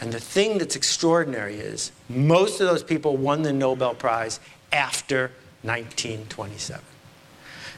[0.01, 4.41] And the thing that's extraordinary is most of those people won the Nobel Prize
[4.73, 5.31] after
[5.63, 6.83] 1927.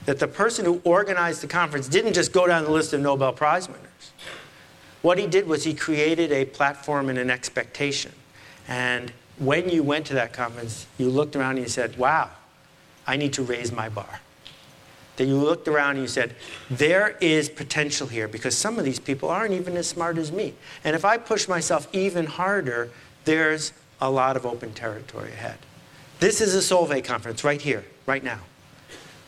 [0.07, 3.33] That the person who organized the conference didn't just go down the list of Nobel
[3.33, 3.92] Prize winners.
[5.03, 8.13] What he did was he created a platform and an expectation.
[8.69, 12.31] And when you went to that conference, you looked around and you said, wow,
[13.07, 14.21] I need to raise my bar.
[15.17, 16.35] That you looked around and you said,
[16.71, 20.55] there is potential here because some of these people aren't even as smart as me.
[20.85, 22.91] And if I push myself even harder,
[23.25, 25.59] there's a lot of open territory ahead.
[26.21, 28.39] This is a Solvay conference right here, right now.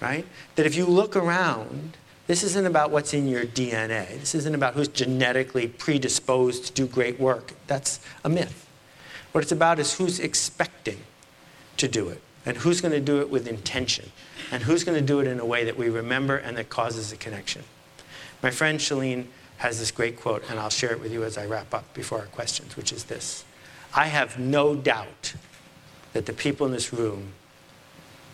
[0.01, 0.27] Right?
[0.57, 4.21] That if you look around, this isn't about what's in your DNA.
[4.21, 7.53] This isn't about who's genetically predisposed to do great work.
[7.67, 8.67] That's a myth.
[9.33, 10.99] What it's about is who's expecting
[11.77, 14.11] to do it and who's going to do it with intention
[14.51, 17.13] and who's going to do it in a way that we remember and that causes
[17.13, 17.65] a connection.
[18.43, 19.27] My friend Chalene
[19.59, 22.19] has this great quote, and I'll share it with you as I wrap up before
[22.19, 23.45] our questions, which is this
[23.95, 25.35] I have no doubt
[26.13, 27.33] that the people in this room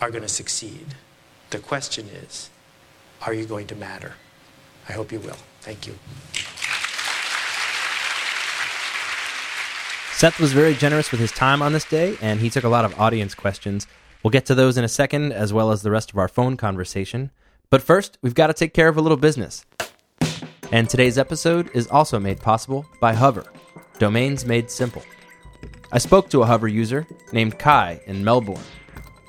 [0.01, 0.95] are going to succeed.
[1.51, 2.51] The question is,
[3.27, 4.15] are you going to matter?
[4.89, 5.37] I hope you will.
[5.61, 5.95] Thank you.
[10.13, 12.85] Seth was very generous with his time on this day, and he took a lot
[12.85, 13.87] of audience questions.
[14.23, 16.57] We'll get to those in a second, as well as the rest of our phone
[16.59, 17.31] conversation.
[17.71, 19.65] But first, we've got to take care of a little business.
[20.73, 23.45] And today's episode is also made possible by Hover,
[23.99, 25.03] domains made simple.
[25.91, 28.61] I spoke to a Hover user named Kai in Melbourne.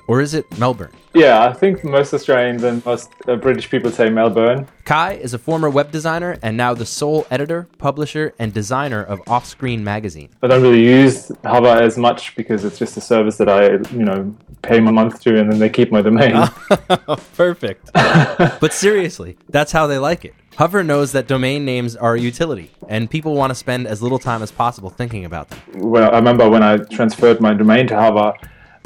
[0.06, 0.92] Or is it Melbourne?
[1.14, 4.66] Yeah, I think most Australians and most uh, British people say Melbourne.
[4.84, 9.20] Kai is a former web designer and now the sole editor, publisher, and designer of
[9.26, 10.30] Offscreen magazine.
[10.42, 14.04] I don't really use Hover as much because it's just a service that I, you
[14.04, 16.48] know, pay my month to and then they keep my domain.
[17.36, 17.90] Perfect.
[17.94, 20.34] but seriously, that's how they like it.
[20.56, 24.18] Hover knows that domain names are a utility, and people want to spend as little
[24.18, 25.60] time as possible thinking about them.
[25.74, 28.34] Well, I remember when I transferred my domain to Hover,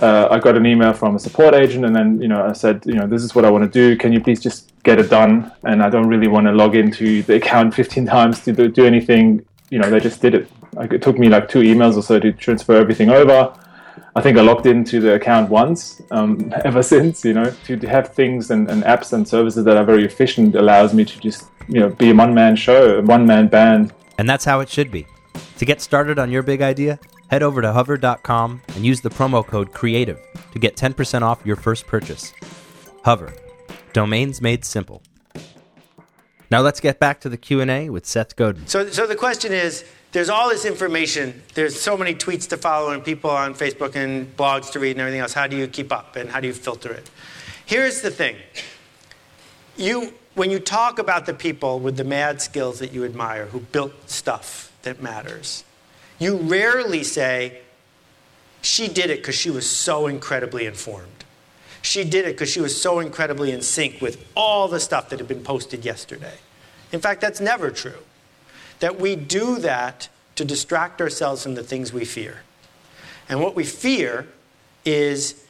[0.00, 2.82] uh, I got an email from a support agent, and then you know I said,
[2.87, 3.96] you know, this is what I want to do.
[3.96, 5.50] Can you please just get it done?
[5.64, 9.44] And I don't really want to log into the account 15 times to do, anything.
[9.70, 10.50] You know, they just did it.
[10.74, 13.52] Like, it took me like two emails or so to transfer everything over.
[14.14, 16.00] I think I logged into the account once.
[16.11, 19.85] Um, ever since, you know, to have things and, and apps and services that are
[19.85, 23.26] very efficient allows me to just you know be a one man show, a one
[23.26, 23.92] man band.
[24.18, 25.06] And that's how it should be.
[25.59, 26.98] To get started on your big idea,
[27.31, 30.19] head over to hover.com and use the promo code CREATIVE
[30.53, 32.33] to get 10% off your first purchase.
[33.05, 33.33] Hover,
[33.93, 35.03] domains made simple.
[36.51, 38.67] Now let's get back to the Q&A with Seth Godin.
[38.67, 41.43] So, so the question is, there's all this information.
[41.55, 45.01] There's so many tweets to follow and people on Facebook and blogs to read and
[45.01, 45.33] everything else.
[45.33, 47.11] How do you keep up and how do you filter it?
[47.67, 48.37] Here's the thing.
[49.77, 53.61] You, when you talk about the people with the mad skills that you admire who
[53.61, 55.65] built stuff that matters,
[56.18, 57.61] you rarely say,
[58.62, 61.24] she did it because she was so incredibly informed.
[61.83, 65.20] She did it because she was so incredibly in sync with all the stuff that
[65.20, 66.35] had been posted yesterday.
[66.90, 68.02] In fact, that's never true.
[68.81, 72.40] That we do that to distract ourselves from the things we fear.
[73.29, 74.26] And what we fear
[74.85, 75.44] is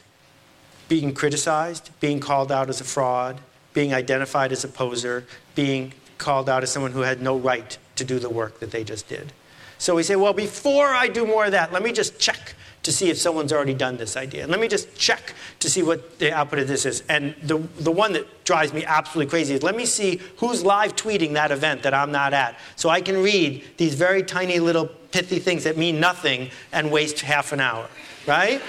[0.89, 3.41] being criticized, being called out as a fraud,
[3.73, 5.25] being identified as a poser,
[5.55, 8.85] being called out as someone who had no right to do the work that they
[8.85, 9.33] just did.
[9.79, 12.55] So we say, well, before I do more of that, let me just check
[12.87, 14.47] to see if someone's already done this idea.
[14.47, 17.03] Let me just check to see what the output of this is.
[17.09, 20.95] And the, the one that drives me absolutely crazy is let me see who's live
[20.95, 22.57] tweeting that event that I'm not at.
[22.77, 27.21] So I can read these very tiny little pithy things that mean nothing and waste
[27.21, 27.89] half an hour,
[28.27, 28.63] right?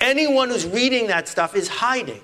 [0.00, 2.22] Anyone who's reading that stuff is hiding.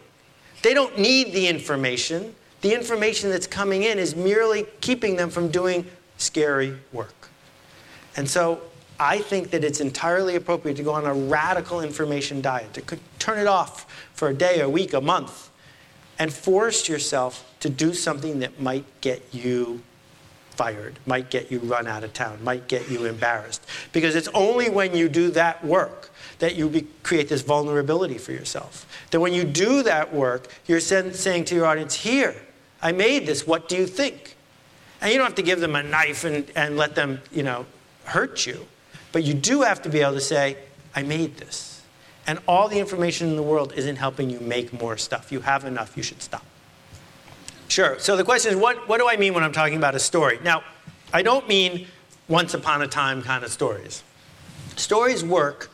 [0.63, 2.35] They don't need the information.
[2.63, 5.85] The information that's coming in is merely keeping them from doing
[6.25, 7.29] scary work.
[8.17, 8.61] And so
[8.99, 13.39] I think that it's entirely appropriate to go on a radical information diet, to turn
[13.39, 15.51] it off for a day, a week, a month,
[16.19, 19.83] and force yourself to do something that might get you
[20.51, 23.67] fired, might get you run out of town, might get you embarrassed.
[23.93, 28.33] Because it's only when you do that work that you be, create this vulnerability for
[28.33, 28.87] yourself.
[29.11, 32.37] That when you do that work, you're saying to your audience, Here,
[32.81, 34.34] I made this, what do you think?
[35.01, 37.67] And you don't have to give them a knife and, and let them, you know,
[38.05, 38.67] hurt you.
[39.13, 40.57] But you do have to be able to say,
[40.95, 41.83] I made this.
[42.27, 45.31] And all the information in the world isn't helping you make more stuff.
[45.31, 46.45] You have enough, you should stop.
[47.69, 47.99] Sure.
[47.99, 50.39] So the question is, what, what do I mean when I'm talking about a story?
[50.43, 50.63] Now,
[51.13, 51.87] I don't mean
[52.29, 54.03] once upon a time kind of stories.
[54.77, 55.71] Stories work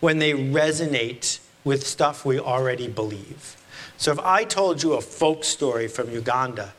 [0.00, 3.56] when they resonate with stuff we already believe.
[3.96, 6.72] So if I told you a folk story from Uganda,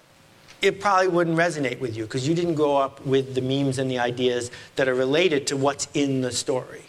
[0.62, 3.90] it probably wouldn't resonate with you because you didn't grow up with the memes and
[3.90, 6.84] the ideas that are related to what's in the story.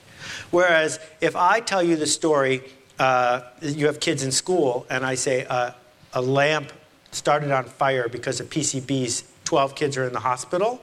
[0.51, 2.63] Whereas if I tell you the story,
[2.99, 5.73] uh, you have kids in school, and I say uh,
[6.13, 6.73] a lamp
[7.11, 10.81] started on fire because of PCBs, 12 kids are in the hospital,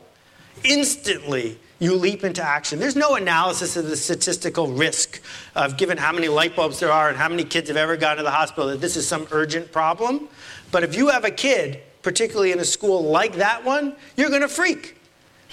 [0.64, 2.80] instantly you leap into action.
[2.80, 5.22] There's no analysis of the statistical risk
[5.56, 8.18] of given how many light bulbs there are and how many kids have ever gone
[8.18, 10.28] to the hospital that this is some urgent problem.
[10.72, 14.42] But if you have a kid, particularly in a school like that one, you're going
[14.42, 14.98] to freak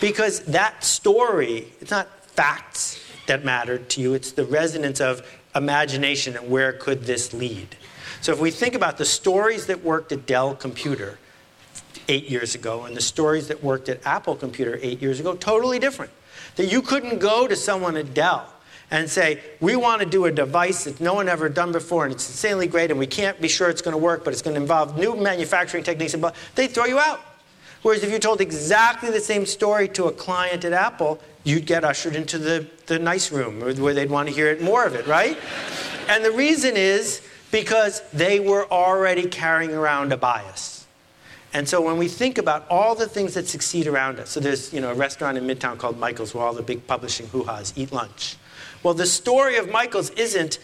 [0.01, 6.37] because that story, it's not facts that mattered to you, it's the resonance of imagination
[6.37, 7.77] and where could this lead.
[8.21, 11.19] So if we think about the stories that worked at Dell Computer,
[12.09, 15.79] eight years ago and the stories that worked at Apple Computer eight years ago, totally
[15.79, 16.13] different.
[16.57, 18.53] That you couldn't go to someone at Dell
[18.91, 22.15] and say, we want to do a device that no one ever done before and
[22.15, 24.55] it's insanely great and we can't be sure it's going to work, but it's going
[24.55, 26.15] to involve new manufacturing techniques.
[26.15, 27.21] And they throw you out.
[27.83, 31.85] Whereas if you told exactly the same story to a client at Apple, you'd get
[31.85, 35.07] ushered into the, the nice room where they'd want to hear it more of it,
[35.07, 35.39] right?
[36.09, 40.87] and the reason is because they were already carrying around a bias.
[41.53, 44.73] And so when we think about all the things that succeed around us, so there's
[44.73, 47.93] you know, a restaurant in Midtown called Michael's where all the big publishing hoo-has eat
[47.93, 48.37] lunch.
[48.87, 50.61] Well, the story of Michael's isn't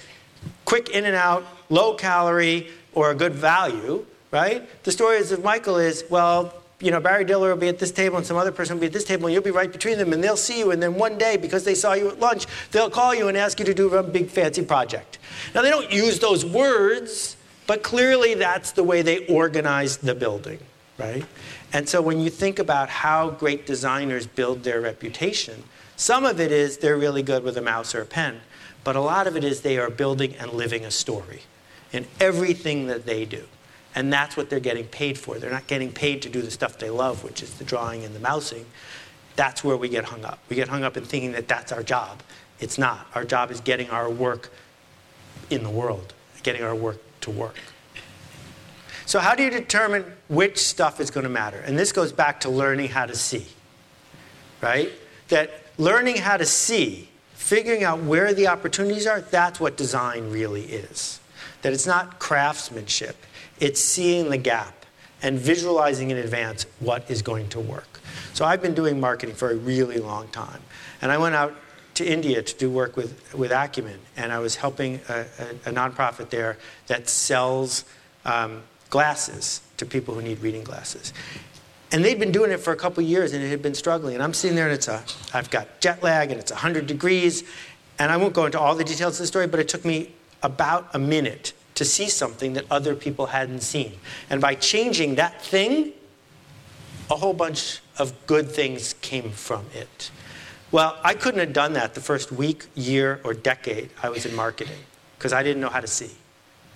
[0.65, 4.63] quick in and out, low calorie, or a good value, right?
[4.85, 8.19] The story of Michael is, well, you know, Barry Diller will be at this table
[8.19, 10.13] and some other person will be at this table and you'll be right between them
[10.13, 12.89] and they'll see you and then one day, because they saw you at lunch, they'll
[12.89, 15.19] call you and ask you to do a big fancy project.
[15.53, 20.61] Now, they don't use those words, but clearly that's the way they organized the building
[20.99, 21.25] right?
[21.73, 25.63] And so when you think about how great designers build their reputation,
[26.03, 28.41] some of it is they're really good with a mouse or a pen,
[28.83, 31.43] but a lot of it is they are building and living a story
[31.93, 33.45] in everything that they do.
[33.95, 35.39] And that's what they're getting paid for.
[35.39, 38.17] They're not getting paid to do the stuff they love, which is the drawing and
[38.17, 38.67] the mousing.
[39.37, 40.41] That's where we get hung up.
[40.49, 42.21] We get hung up in thinking that that's our job.
[42.59, 43.07] It's not.
[43.15, 44.51] Our job is getting our work
[45.51, 47.61] in the world, getting our work to work.
[49.07, 51.59] So, how do you determine which stuff is going to matter?
[51.59, 53.47] And this goes back to learning how to see,
[54.61, 54.91] right?
[55.33, 60.65] That learning how to see, figuring out where the opportunities are, that's what design really
[60.65, 61.21] is.
[61.63, 63.17] That it's not craftsmanship,
[63.59, 64.85] it's seeing the gap
[65.23, 68.01] and visualizing in advance what is going to work.
[68.35, 70.61] So, I've been doing marketing for a really long time.
[71.01, 71.55] And I went out
[71.95, 75.73] to India to do work with, with Acumen, and I was helping a, a, a
[75.73, 77.85] nonprofit there that sells.
[78.27, 81.15] Um, glasses to people who need reading glasses.
[81.93, 84.15] And they'd been doing it for a couple years and it had been struggling.
[84.15, 87.45] And I'm sitting there and it's a, I've got jet lag and it's 100 degrees.
[87.99, 90.13] And I won't go into all the details of the story, but it took me
[90.43, 93.93] about a minute to see something that other people hadn't seen.
[94.31, 95.93] And by changing that thing,
[97.11, 100.11] a whole bunch of good things came from it.
[100.71, 104.35] Well, I couldn't have done that the first week, year, or decade I was in
[104.35, 104.79] marketing
[105.19, 106.11] because I didn't know how to see.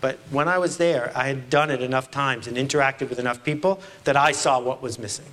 [0.01, 3.43] But when I was there, I had done it enough times and interacted with enough
[3.43, 5.27] people that I saw what was missing.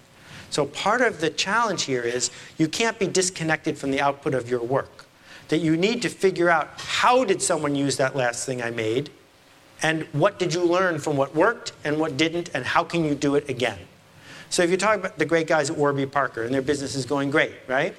[0.49, 4.49] So part of the challenge here is you can't be disconnected from the output of
[4.49, 5.05] your work.
[5.49, 9.09] That you need to figure out how did someone use that last thing I made
[9.81, 13.13] and what did you learn from what worked and what didn't and how can you
[13.15, 13.77] do it again.
[14.49, 17.05] So if you talk about the great guys at Warby Parker and their business is
[17.05, 17.95] going great, right?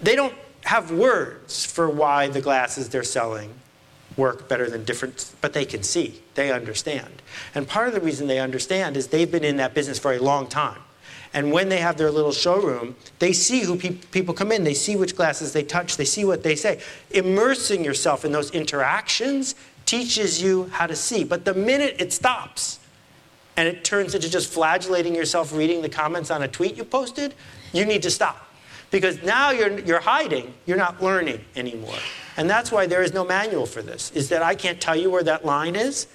[0.00, 3.52] They don't have words for why the glasses they're selling
[4.16, 7.22] work better than different, but they can see, they understand.
[7.54, 10.18] And part of the reason they understand is they've been in that business for a
[10.18, 10.80] long time.
[11.34, 14.74] And when they have their little showroom, they see who pe- people come in, they
[14.74, 16.80] see which glasses they touch, they see what they say.
[17.10, 19.54] Immersing yourself in those interactions
[19.86, 21.24] teaches you how to see.
[21.24, 22.80] But the minute it stops
[23.56, 27.34] and it turns into just flagellating yourself reading the comments on a tweet you posted,
[27.72, 28.48] you need to stop.
[28.90, 31.96] Because now you're, you're hiding, you're not learning anymore.
[32.36, 35.10] And that's why there is no manual for this, is that I can't tell you
[35.10, 36.06] where that line is.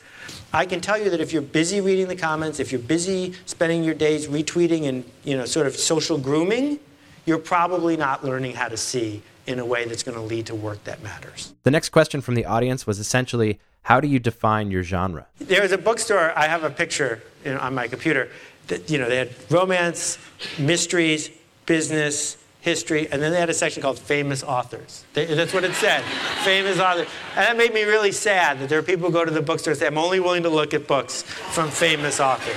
[0.53, 3.83] I can tell you that if you're busy reading the comments, if you're busy spending
[3.83, 6.79] your days retweeting and you know, sort of social grooming,
[7.25, 10.55] you're probably not learning how to see in a way that's going to lead to
[10.55, 11.53] work that matters.
[11.63, 15.27] The next question from the audience was essentially how do you define your genre?
[15.39, 18.29] There's a bookstore, I have a picture you know, on my computer.
[18.67, 20.17] That, you know, they had romance,
[20.59, 21.29] mysteries,
[21.65, 22.35] business,
[22.67, 25.05] history, and then they had a section called famous authors.
[25.13, 26.03] They, that's what it said,
[26.43, 27.07] famous authors.
[27.35, 29.71] And that made me really sad that there are people who go to the bookstore
[29.71, 32.55] and say, I'm only willing to look at books from famous authors.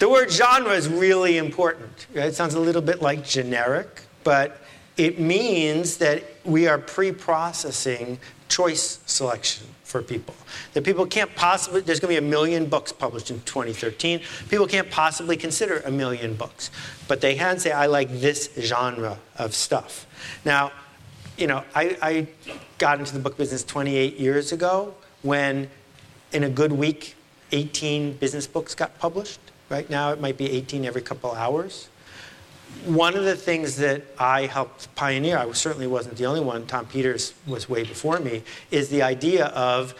[0.00, 2.06] The word genre is really important.
[2.12, 2.26] Right?
[2.26, 4.60] It sounds a little bit like generic, but
[4.96, 10.34] it means that we are pre processing choice selection for people.
[10.74, 14.20] That people can't possibly, there's going to be a million books published in 2013.
[14.50, 16.70] People can't possibly consider a million books.
[17.08, 20.06] But they can say, I like this genre of stuff.
[20.44, 20.72] Now,
[21.38, 22.26] you know, I, I
[22.76, 25.70] got into the book business 28 years ago when,
[26.32, 27.16] in a good week,
[27.52, 29.40] 18 business books got published.
[29.70, 31.88] Right now, it might be 18 every couple hours.
[32.84, 36.86] One of the things that I helped pioneer, I certainly wasn't the only one, Tom
[36.86, 39.94] Peters was way before me, is the idea of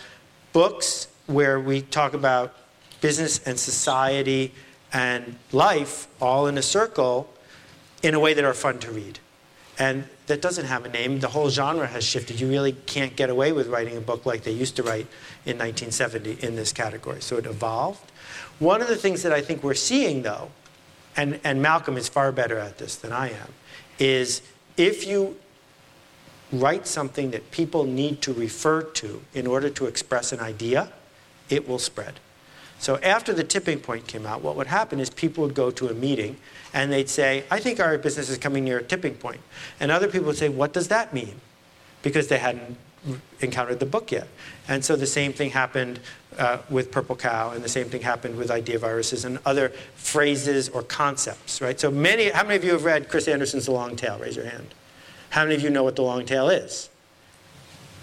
[0.53, 2.55] books where we talk about
[3.01, 4.53] business and society
[4.93, 7.33] and life all in a circle
[8.03, 9.19] in a way that are fun to read.
[9.79, 11.21] And that doesn't have a name.
[11.21, 12.41] The whole genre has shifted.
[12.41, 15.07] You really can't get away with writing a book like they used to write
[15.47, 17.21] in 1970 in this category.
[17.21, 18.11] So it evolved.
[18.59, 20.51] One of the things that I think we're seeing, though,
[21.19, 23.53] and, and Malcolm is far better at this than I am,
[23.99, 24.41] is
[24.77, 25.37] if you
[26.53, 30.91] write something that people need to refer to in order to express an idea,
[31.51, 32.21] it will spread.
[32.79, 35.89] So after the tipping point came out, what would happen is people would go to
[35.89, 36.37] a meeting
[36.73, 39.41] and they'd say, I think our business is coming near a tipping point.
[39.81, 41.41] And other people would say, What does that mean?
[42.03, 42.79] Because they hadn't
[43.41, 44.29] encountered the book yet.
[44.69, 46.01] And so the same thing happened
[46.39, 50.69] uh, with Purple Cow, and the same thing happened with idea viruses and other phrases
[50.69, 51.79] or concepts, right?
[51.79, 54.19] So many, how many of you have read Chris Anderson's The Long Tail?
[54.19, 54.69] Raise your hand.
[55.31, 56.89] How many of you know what the long tail is?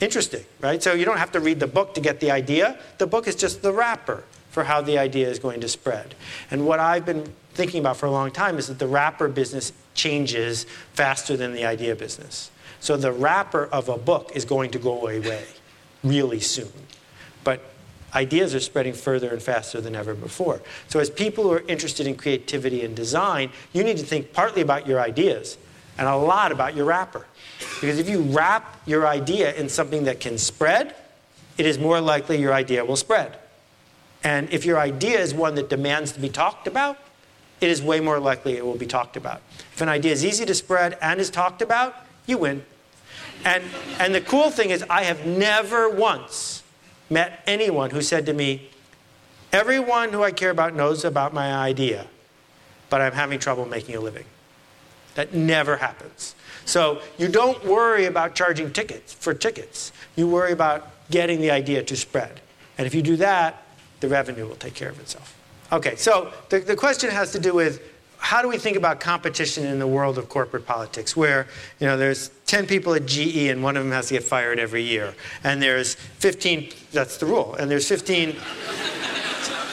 [0.01, 0.84] Interesting, right?
[0.84, 2.78] So you don't have to read the book to get the idea.
[2.97, 6.16] The book is just the wrapper for how the idea is going to spread.
[6.51, 9.72] And what I've been thinking about for a long time is that the wrapper business
[9.93, 12.51] changes faster than the idea business.
[12.86, 15.44] So the wrapper of a book is going to go away
[16.04, 16.72] really soon.
[17.44, 17.60] But
[18.14, 20.62] ideas are spreading further and faster than ever before.
[20.88, 24.62] So as people who are interested in creativity and design, you need to think partly
[24.62, 25.58] about your ideas
[25.98, 27.26] and a lot about your wrapper.
[27.82, 30.94] Because if you wrap your idea in something that can spread,
[31.58, 33.36] it is more likely your idea will spread.
[34.24, 37.00] And if your idea is one that demands to be talked about,
[37.62, 39.42] it is way more likely it will be talked about.
[39.74, 41.96] If an idea is easy to spread and is talked about,
[42.28, 42.64] you win.
[43.46, 43.64] And,
[44.00, 46.64] and the cool thing is, I have never once
[47.10, 48.70] met anyone who said to me,
[49.54, 52.08] Everyone who I care about knows about my idea,
[52.89, 54.26] but I'm having trouble making a living.
[55.14, 56.36] That never happens.
[56.66, 59.93] So you don't worry about charging tickets for tickets.
[60.18, 62.41] You worry about getting the idea to spread.
[62.78, 63.64] And if you do that,
[64.02, 65.39] the revenue will take care of itself.
[65.72, 67.82] Okay, so the, the question has to do with
[68.26, 71.45] how do we think about competition in the world of corporate politics where
[71.80, 74.57] you know there's 10 people at GE and one of them has to get fired
[74.57, 75.13] every year
[75.43, 78.36] and there's 15 that's the rule and there's 15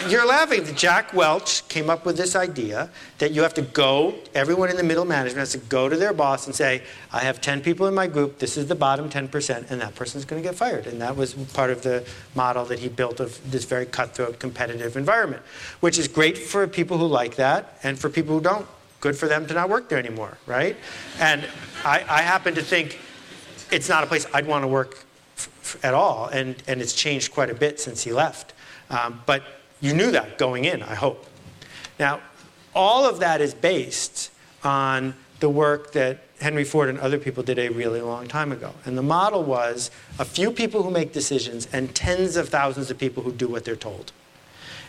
[0.09, 0.65] you're laughing.
[0.75, 4.83] Jack Welch came up with this idea that you have to go, everyone in the
[4.83, 6.83] middle management has to go to their boss and say,
[7.13, 10.25] I have 10 people in my group, this is the bottom 10%, and that person's
[10.25, 10.87] going to get fired.
[10.87, 14.97] And that was part of the model that he built of this very cutthroat, competitive
[14.97, 15.43] environment,
[15.81, 18.67] which is great for people who like that and for people who don't.
[19.01, 20.77] Good for them to not work there anymore, right?
[21.19, 21.45] And
[21.85, 23.01] I, I happen to think
[23.73, 25.05] it's not a place I'd want to work
[25.37, 28.53] f- at all, and, and it's changed quite a bit since he left.
[28.91, 29.43] Um, but
[29.83, 31.27] you knew that going in, I hope.
[31.99, 32.21] Now,
[32.75, 34.31] all of that is based
[34.65, 38.73] on the work that Henry Ford and other people did a really long time ago.
[38.85, 42.99] And the model was a few people who make decisions and tens of thousands of
[42.99, 44.13] people who do what they're told.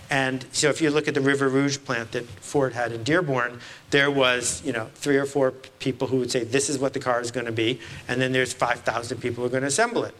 [0.10, 3.60] And so if you look at the River Rouge plant that Ford had in Dearborn,
[3.89, 7.00] there was, you know, three or four people who would say, this is what the
[7.00, 10.04] car is going to be, and then there's 5,000 people who are going to assemble
[10.04, 10.14] it.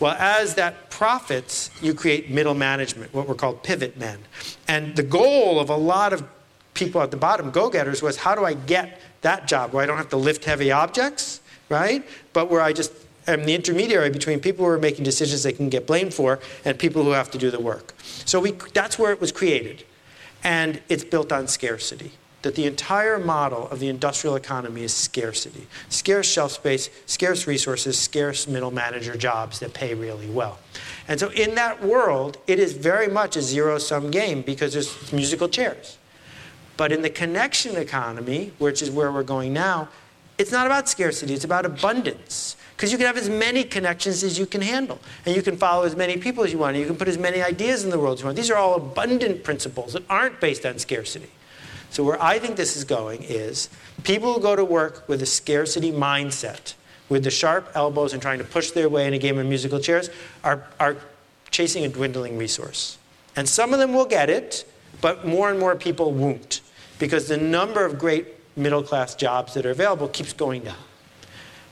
[0.00, 4.20] Well, as that profits, you create middle management, what were called pivot men.
[4.68, 6.24] And the goal of a lot of
[6.74, 9.86] people at the bottom, go getters, was how do I get that job where I
[9.86, 12.06] don't have to lift heavy objects, right?
[12.32, 12.92] But where I just
[13.26, 16.78] am the intermediary between people who are making decisions they can get blamed for and
[16.78, 17.94] people who have to do the work.
[18.24, 19.84] So we, that's where it was created.
[20.44, 22.12] And it's built on scarcity
[22.42, 27.98] that the entire model of the industrial economy is scarcity scarce shelf space, scarce resources,
[27.98, 30.58] scarce middle manager jobs that pay really well.
[31.08, 35.12] And so, in that world, it is very much a zero sum game because there's
[35.12, 35.98] musical chairs.
[36.76, 39.88] But in the connection economy, which is where we're going now,
[40.38, 42.56] it's not about scarcity, it's about abundance.
[42.76, 45.00] Because you can have as many connections as you can handle.
[45.26, 46.76] And you can follow as many people as you want.
[46.76, 48.36] And you can put as many ideas in the world as you want.
[48.36, 51.28] These are all abundant principles that aren't based on scarcity.
[51.90, 53.68] So, where I think this is going is
[54.04, 56.74] people who go to work with a scarcity mindset,
[57.08, 59.80] with the sharp elbows and trying to push their way in a game of musical
[59.80, 60.10] chairs,
[60.44, 60.96] are, are
[61.50, 62.98] chasing a dwindling resource.
[63.34, 64.70] And some of them will get it,
[65.00, 66.60] but more and more people won't.
[66.98, 68.26] because the number of great
[68.56, 70.76] middle class jobs that are available keeps going down.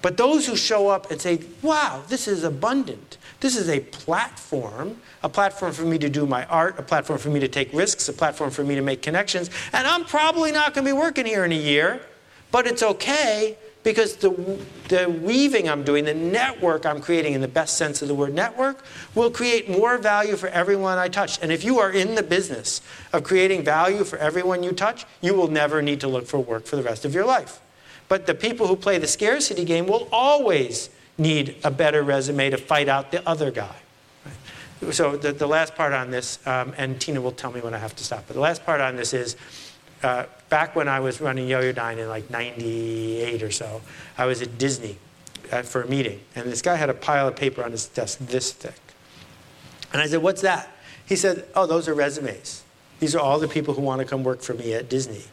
[0.03, 3.19] But those who show up and say, wow, this is abundant.
[3.41, 7.31] This is a platform, a platform for me to do my art, a platform for
[7.31, 9.51] me to take risks, a platform for me to make connections.
[9.73, 12.01] And I'm probably not going to be working here in a year,
[12.53, 14.31] but it's okay because the,
[14.87, 18.35] the weaving I'm doing, the network I'm creating in the best sense of the word
[18.35, 18.85] network,
[19.17, 21.43] will create more value for everyone I touch.
[21.43, 22.81] And if you are in the business
[23.13, 26.67] of creating value for everyone you touch, you will never need to look for work
[26.67, 27.61] for the rest of your life.
[28.07, 32.57] But the people who play the scarcity game will always need a better resume to
[32.57, 33.75] fight out the other guy.
[34.91, 37.79] So the, the last part on this, um, and Tina will tell me when I
[37.79, 39.37] have to stop, but the last part on this is
[40.03, 43.81] uh, back when I was running Yoyodyne in like 98 or so,
[44.19, 44.99] I was at Disney
[45.51, 46.21] uh, for a meeting.
[46.35, 48.75] And this guy had a pile of paper on his desk this thick.
[49.93, 50.71] And I said, What's that?
[51.07, 52.63] He said, Oh, those are resumes.
[53.01, 55.25] These are all the people who want to come work for me at Disney.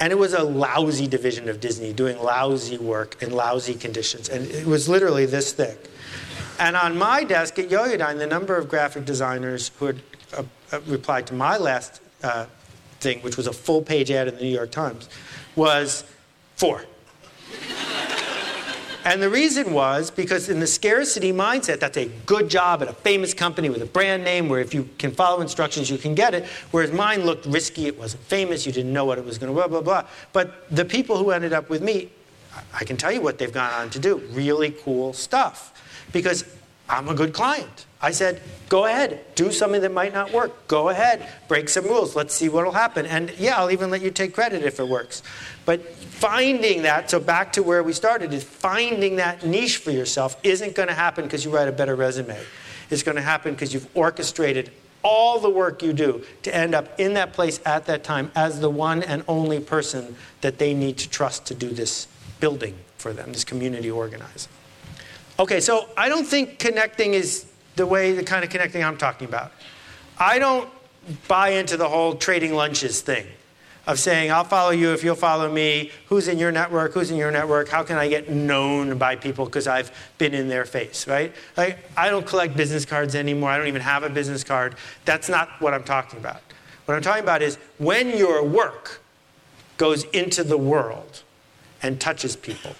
[0.00, 4.28] And it was a lousy division of Disney doing lousy work in lousy conditions.
[4.28, 5.88] And it was literally this thick.
[6.58, 10.02] And on my desk at Yoyodyne, the number of graphic designers who had
[10.36, 10.42] uh,
[10.72, 12.46] uh, replied to my last uh,
[12.98, 15.08] thing, which was a full page ad in the New York Times,
[15.54, 16.04] was
[16.56, 16.84] four.
[19.04, 22.92] and the reason was because in the scarcity mindset, that's a good job at a
[22.92, 26.34] famous company with a brand name where if you can follow instructions, you can get
[26.34, 26.44] it.
[26.72, 29.54] Whereas mine looked risky, it wasn't famous, you didn't know what it was going to,
[29.54, 30.04] blah, blah, blah.
[30.32, 32.10] But the people who ended up with me,
[32.74, 35.72] I can tell you what they've gone on to do really cool stuff
[36.12, 36.44] because
[36.88, 37.86] I'm a good client.
[38.00, 40.68] I said, go ahead, do something that might not work.
[40.68, 42.14] Go ahead, break some rules.
[42.14, 43.06] Let's see what will happen.
[43.06, 45.22] And yeah, I'll even let you take credit if it works.
[45.66, 50.36] But finding that, so back to where we started, is finding that niche for yourself
[50.44, 52.38] isn't going to happen because you write a better resume.
[52.88, 54.70] It's going to happen because you've orchestrated
[55.02, 58.60] all the work you do to end up in that place at that time as
[58.60, 62.06] the one and only person that they need to trust to do this
[62.40, 64.50] building for them, this community organizing.
[65.40, 69.28] Okay, so I don't think connecting is the way, the kind of connecting I'm talking
[69.28, 69.52] about.
[70.18, 70.68] I don't
[71.28, 73.24] buy into the whole trading lunches thing
[73.86, 75.92] of saying, I'll follow you if you'll follow me.
[76.08, 76.92] Who's in your network?
[76.92, 77.68] Who's in your network?
[77.68, 81.32] How can I get known by people because I've been in their face, right?
[81.56, 83.50] Like, I don't collect business cards anymore.
[83.50, 84.74] I don't even have a business card.
[85.04, 86.42] That's not what I'm talking about.
[86.84, 89.00] What I'm talking about is when your work
[89.76, 91.22] goes into the world
[91.80, 92.74] and touches people,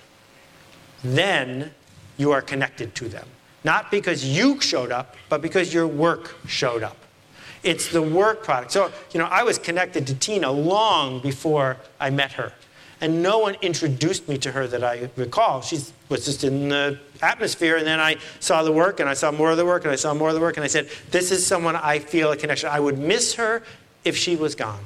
[1.04, 1.72] then
[2.18, 3.26] you are connected to them.
[3.64, 6.96] Not because you showed up, but because your work showed up.
[7.62, 8.72] It's the work product.
[8.72, 12.52] So, you know, I was connected to Tina long before I met her.
[13.00, 15.62] And no one introduced me to her that I recall.
[15.62, 19.30] She was just in the atmosphere, and then I saw the work, and I saw
[19.30, 21.30] more of the work, and I saw more of the work, and I said, This
[21.30, 22.68] is someone I feel a connection.
[22.70, 23.62] I would miss her
[24.04, 24.80] if she was gone.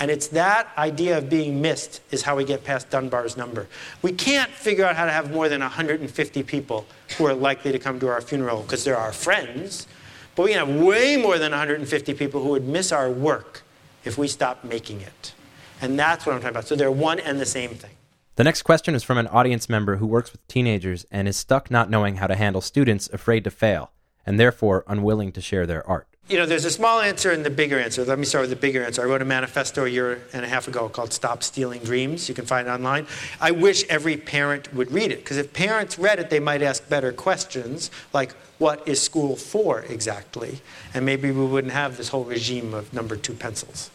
[0.00, 3.66] And it's that idea of being missed is how we get past Dunbar's number.
[4.00, 6.86] We can't figure out how to have more than 150 people
[7.16, 9.86] who are likely to come to our funeral because they're our friends.
[10.36, 13.62] But we can have way more than 150 people who would miss our work
[14.04, 15.34] if we stopped making it.
[15.80, 16.68] And that's what I'm talking about.
[16.68, 17.90] So they're one and the same thing.
[18.36, 21.72] The next question is from an audience member who works with teenagers and is stuck
[21.72, 23.90] not knowing how to handle students afraid to fail
[24.24, 27.50] and therefore unwilling to share their art you know, there's a small answer and the
[27.50, 28.04] bigger answer.
[28.04, 29.00] Let me start with the bigger answer.
[29.00, 32.28] I wrote a manifesto a year and a half ago called Stop Stealing Dreams.
[32.28, 33.06] You can find it online.
[33.40, 36.86] I wish every parent would read it, because if parents read it, they might ask
[36.86, 40.60] better questions, like, what is school for exactly?
[40.92, 43.90] And maybe we wouldn't have this whole regime of number two pencils.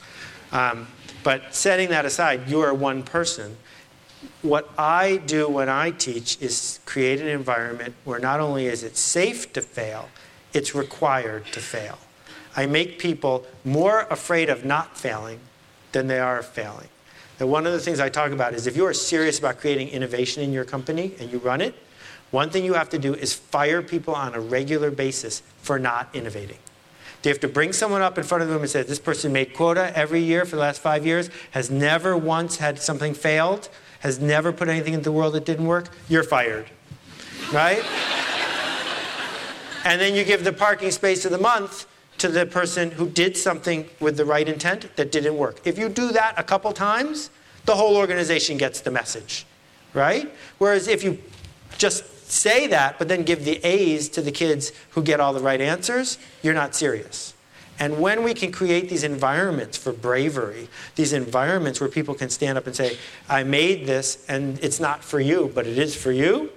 [0.51, 0.88] Um,
[1.21, 3.57] but setting that aside, you are one person.
[4.41, 8.97] What I do when I teach is create an environment where not only is it
[8.97, 10.09] safe to fail,
[10.53, 11.99] it's required to fail.
[12.56, 15.39] I make people more afraid of not failing
[15.91, 16.89] than they are of failing.
[17.39, 19.89] And one of the things I talk about is if you are serious about creating
[19.89, 21.76] innovation in your company and you run it,
[22.32, 26.10] one thing you have to do is fire people on a regular basis for not
[26.14, 26.58] innovating.
[27.24, 29.54] You have to bring someone up in front of them and say, This person made
[29.54, 33.70] quota every year for the last five years, has never once had something failed,
[34.01, 35.88] has never put anything into the world that didn't work?
[36.10, 36.66] You're fired.
[37.54, 37.84] Right?
[39.86, 41.88] and then you give the parking space of the month
[42.24, 45.59] to the person who did something with the right intent that didn't work.
[45.65, 47.30] If you do that a couple times,
[47.65, 49.45] the whole organization gets the message,
[49.93, 50.34] right?
[50.57, 51.19] Whereas if you
[51.78, 55.41] just say that, but then give the A's to the kids who get all the
[55.41, 57.34] right answers, you're not serious.
[57.78, 62.57] And when we can create these environments for bravery, these environments where people can stand
[62.57, 62.97] up and say,
[63.28, 66.51] I made this and it's not for you, but it is for you,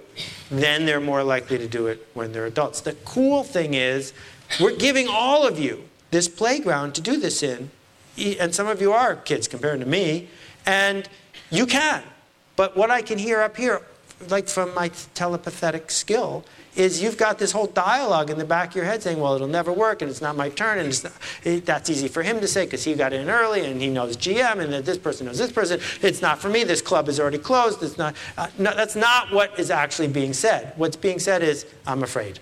[0.49, 2.79] then they're more likely to do it when they're adults.
[2.79, 4.13] The cool thing is,
[4.59, 7.69] we're giving all of you this playground to do this in
[8.17, 10.27] and some of you are kids compared to me,
[10.65, 11.07] and
[11.49, 12.03] you can.
[12.55, 13.81] But what I can hear up here,
[14.29, 16.43] like from my telepathic skill,
[16.75, 19.47] is you've got this whole dialogue in the back of your head saying, well, it'll
[19.47, 22.47] never work, and it's not my turn, and not, it, that's easy for him to
[22.47, 25.37] say because he got in early, and he knows GM, and that this person knows
[25.37, 25.79] this person.
[26.01, 26.63] It's not for me.
[26.63, 27.81] This club is already closed.
[27.81, 28.15] It's not.
[28.37, 30.73] Uh, no, that's not what is actually being said.
[30.75, 32.39] What's being said is, I'm afraid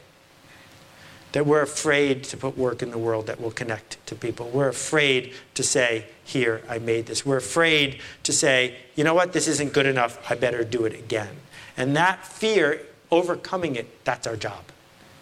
[1.36, 4.48] that we're afraid to put work in the world that will connect to people.
[4.54, 7.26] We're afraid to say, Here, I made this.
[7.26, 10.94] We're afraid to say, You know what, this isn't good enough, I better do it
[10.98, 11.36] again.
[11.76, 12.80] And that fear,
[13.12, 14.64] overcoming it, that's our job,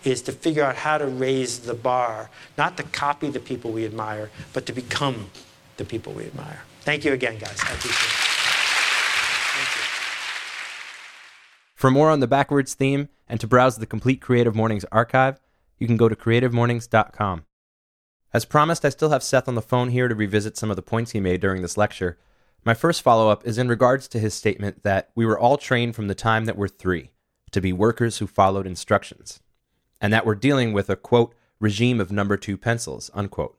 [0.03, 3.83] is to figure out how to raise the bar, not to copy the people we
[3.83, 5.31] admire, but to become
[5.77, 6.61] the people we admire.
[6.81, 7.59] Thank you again, guys.
[7.59, 8.33] I appreciate it.
[11.73, 15.39] For more on the backwards theme and to browse the complete Creative Mornings archive,
[15.83, 17.43] you can go to creativemornings.com.
[18.33, 20.81] As promised, I still have Seth on the phone here to revisit some of the
[20.81, 22.17] points he made during this lecture.
[22.63, 25.93] My first follow up is in regards to his statement that we were all trained
[25.93, 27.11] from the time that we're three
[27.51, 29.41] to be workers who followed instructions,
[29.99, 33.57] and that we're dealing with a quote, regime of number two pencils, unquote.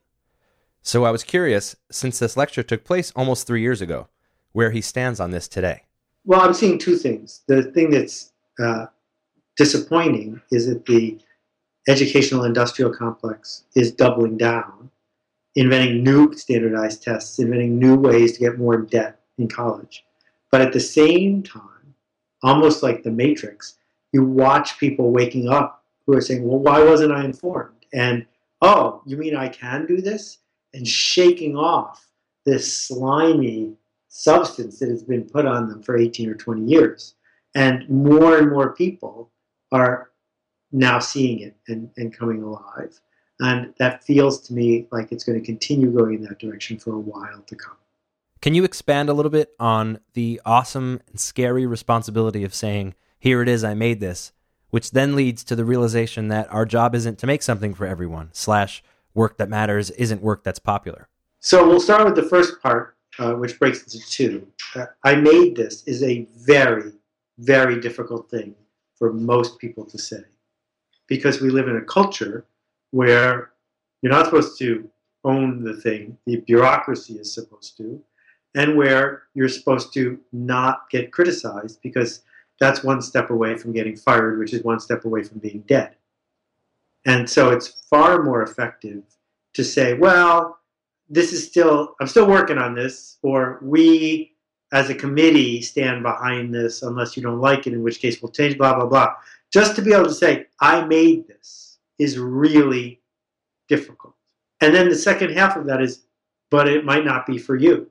[0.81, 4.09] So I was curious, since this lecture took place almost three years ago,
[4.53, 5.83] where he stands on this today.
[6.25, 7.43] Well, I'm seeing two things.
[7.49, 8.87] The thing that's uh,
[9.59, 11.19] disappointing is that the
[11.89, 14.91] educational industrial complex is doubling down,
[15.55, 20.05] inventing new standardized tests, inventing new ways to get more debt in college.
[20.51, 21.95] But at the same time,
[22.43, 23.77] almost like the Matrix,
[24.13, 27.87] you watch people waking up who are saying, Well, why wasn't I informed?
[27.93, 28.27] And,
[28.63, 30.39] oh, you mean I can do this?
[30.75, 32.07] And shaking off
[32.45, 33.75] this slimy
[34.09, 37.15] substance that has been put on them for 18 or 20 years.
[37.55, 39.31] And more and more people
[39.73, 40.11] are
[40.75, 43.01] now seeing it and, and coming alive.
[43.41, 46.95] And that feels to me like it's going to continue going in that direction for
[46.95, 47.77] a while to come.
[48.43, 53.41] Can you expand a little bit on the awesome and scary responsibility of saying, Here
[53.41, 54.33] it is, I made this,
[54.71, 58.31] which then leads to the realization that our job isn't to make something for everyone,
[58.33, 58.83] slash,
[59.15, 61.09] work that matters isn't work that's popular?
[61.39, 64.47] So we'll start with the first part, uh, which breaks into two.
[64.75, 66.93] Uh, I made this is a very,
[67.39, 68.55] very difficult thing
[68.97, 70.25] for most people to say
[71.09, 72.47] because we live in a culture
[72.91, 73.53] where
[74.03, 74.89] you're not supposed to
[75.25, 78.03] own the thing, the bureaucracy is supposed to,
[78.55, 82.23] and where you're supposed to not get criticized because
[82.61, 85.97] that's one step away from getting fired, which is one step away from being dead.
[87.05, 89.03] And so it's far more effective
[89.55, 90.59] to say, well,
[91.09, 94.33] this is still, I'm still working on this, or we
[94.73, 98.33] as a committee stand behind this unless you don't like it, in which case we'll
[98.33, 99.15] change, blah, blah, blah.
[99.55, 103.01] Just to be able to say, I made this is really
[103.69, 104.17] difficult.
[104.61, 106.07] And then the second half of that is,
[106.51, 107.89] but it might not be for you.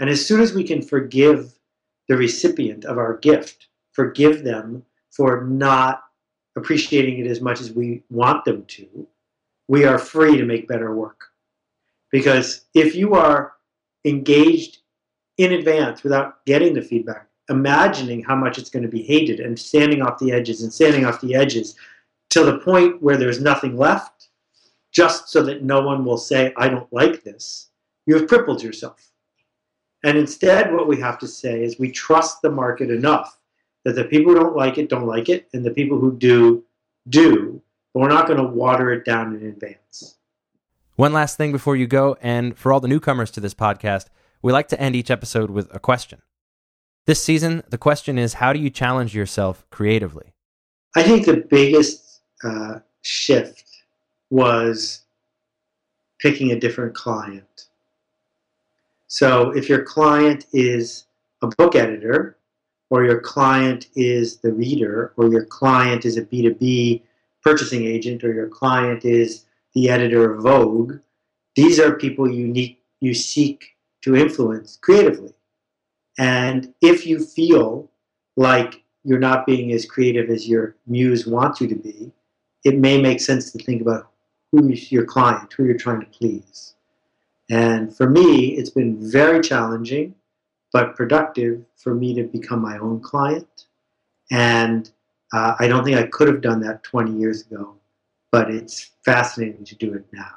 [0.00, 1.56] And as soon as we can forgive
[2.08, 6.02] the recipient of our gift, forgive them for not
[6.56, 9.06] appreciating it as much as we want them to,
[9.68, 11.26] we are free to make better work.
[12.10, 13.52] Because if you are
[14.04, 14.78] engaged
[15.38, 19.58] in advance without getting the feedback, imagining how much it's going to be hated and
[19.58, 21.76] standing off the edges and standing off the edges
[22.30, 24.28] to the point where there's nothing left,
[24.92, 27.68] just so that no one will say, I don't like this,
[28.06, 29.10] you have crippled yourself.
[30.04, 33.38] And instead, what we have to say is we trust the market enough
[33.84, 36.64] that the people who don't like it don't like it, and the people who do,
[37.08, 40.16] do, but we're not going to water it down in advance.
[40.96, 44.06] One last thing before you go, and for all the newcomers to this podcast,
[44.42, 46.22] we like to end each episode with a question.
[47.06, 50.32] This season, the question is how do you challenge yourself creatively?
[50.96, 53.64] I think the biggest uh, shift
[54.30, 55.02] was
[56.18, 57.66] picking a different client.
[59.06, 61.04] So if your client is
[61.42, 62.38] a book editor,
[62.88, 67.02] or your client is the reader, or your client is a B2B
[67.42, 69.44] purchasing agent, or your client is
[69.74, 70.94] the editor of Vogue,
[71.54, 75.34] these are people you, need, you seek to influence creatively.
[76.18, 77.90] And if you feel
[78.36, 82.12] like you're not being as creative as your muse wants you to be,
[82.64, 84.10] it may make sense to think about
[84.50, 86.74] who is your client, who you're trying to please.
[87.50, 90.14] And for me, it's been very challenging,
[90.72, 93.66] but productive for me to become my own client.
[94.30, 94.90] And
[95.32, 97.74] uh, I don't think I could have done that 20 years ago,
[98.32, 100.32] but it's fascinating to do it now.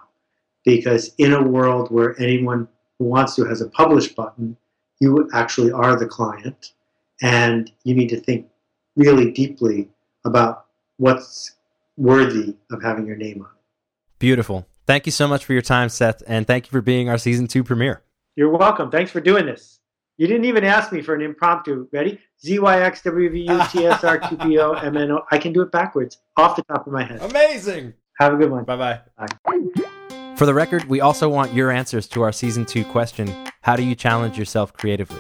[0.66, 2.68] Because in a world where anyone
[3.00, 4.58] who wants to has a publish button,
[5.00, 6.74] you actually are the client
[7.22, 8.48] and you need to think
[8.96, 9.90] really deeply
[10.26, 10.66] about
[10.98, 11.56] what's
[11.96, 14.20] worthy of having your name on it.
[14.20, 14.68] Beautiful.
[14.86, 17.48] Thank you so much for your time, Seth, and thank you for being our season
[17.48, 18.04] two premiere.
[18.36, 18.90] You're welcome.
[18.90, 19.80] Thanks for doing this.
[20.18, 21.88] You didn't even ask me for an impromptu.
[21.92, 22.20] Ready?
[22.44, 25.22] Z Y X W V U T S R Q P O M N O.
[25.32, 27.22] I can do it backwards off the top of my head.
[27.22, 27.94] Amazing.
[28.20, 28.64] Have a good one.
[28.64, 29.00] Bye bye.
[29.18, 30.36] Bye.
[30.38, 33.28] For the record, we also want your answers to our season two question
[33.68, 35.20] How do you challenge yourself creatively?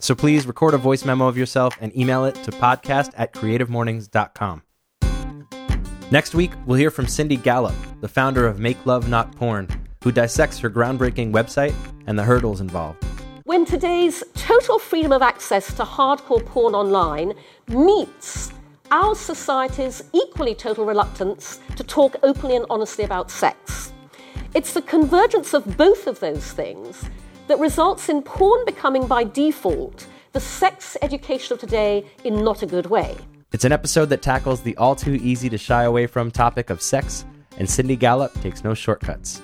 [0.00, 4.62] So please record a voice memo of yourself and email it to podcast at creativemornings.com.
[6.10, 9.68] Next week, we'll hear from Cindy Gallop, the founder of Make Love Not Porn,
[10.02, 11.74] who dissects her groundbreaking website
[12.06, 13.04] and the hurdles involved.
[13.44, 17.34] When today's total freedom of access to hardcore porn online
[17.68, 18.54] meets
[18.90, 23.92] our society's equally total reluctance to talk openly and honestly about sex.
[24.54, 27.04] It's the convergence of both of those things
[27.52, 32.66] that results in porn becoming by default the sex education of today in not a
[32.66, 33.14] good way.
[33.52, 36.80] It's an episode that tackles the all too easy to shy away from topic of
[36.80, 37.26] sex,
[37.58, 39.42] and Cindy Gallop takes no shortcuts.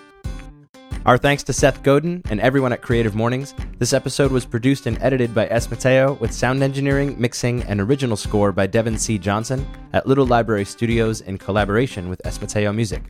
[1.04, 3.54] Our thanks to Seth Godin and everyone at Creative Mornings.
[3.78, 5.70] This episode was produced and edited by S.
[5.70, 9.18] Mateo with sound engineering, mixing, and original score by Devin C.
[9.18, 12.40] Johnson at Little Library Studios in collaboration with S.
[12.40, 13.02] Mateo Music.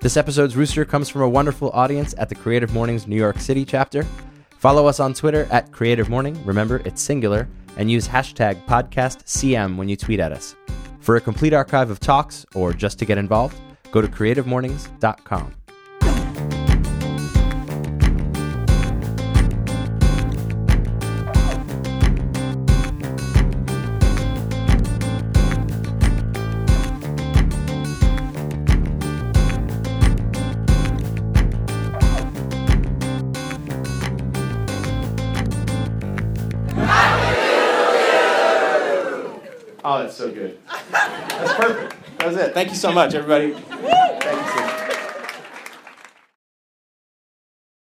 [0.00, 3.64] This episode's rooster comes from a wonderful audience at the Creative Mornings New York City
[3.64, 4.04] chapter.
[4.62, 6.40] Follow us on Twitter at Creative Morning.
[6.44, 7.48] Remember, it's singular.
[7.76, 10.54] And use hashtag podcastcm when you tweet at us.
[11.00, 13.60] For a complete archive of talks or just to get involved,
[13.90, 15.61] go to creativemornings.com.
[42.32, 42.54] was it.
[42.54, 44.11] Thank you so much, everybody.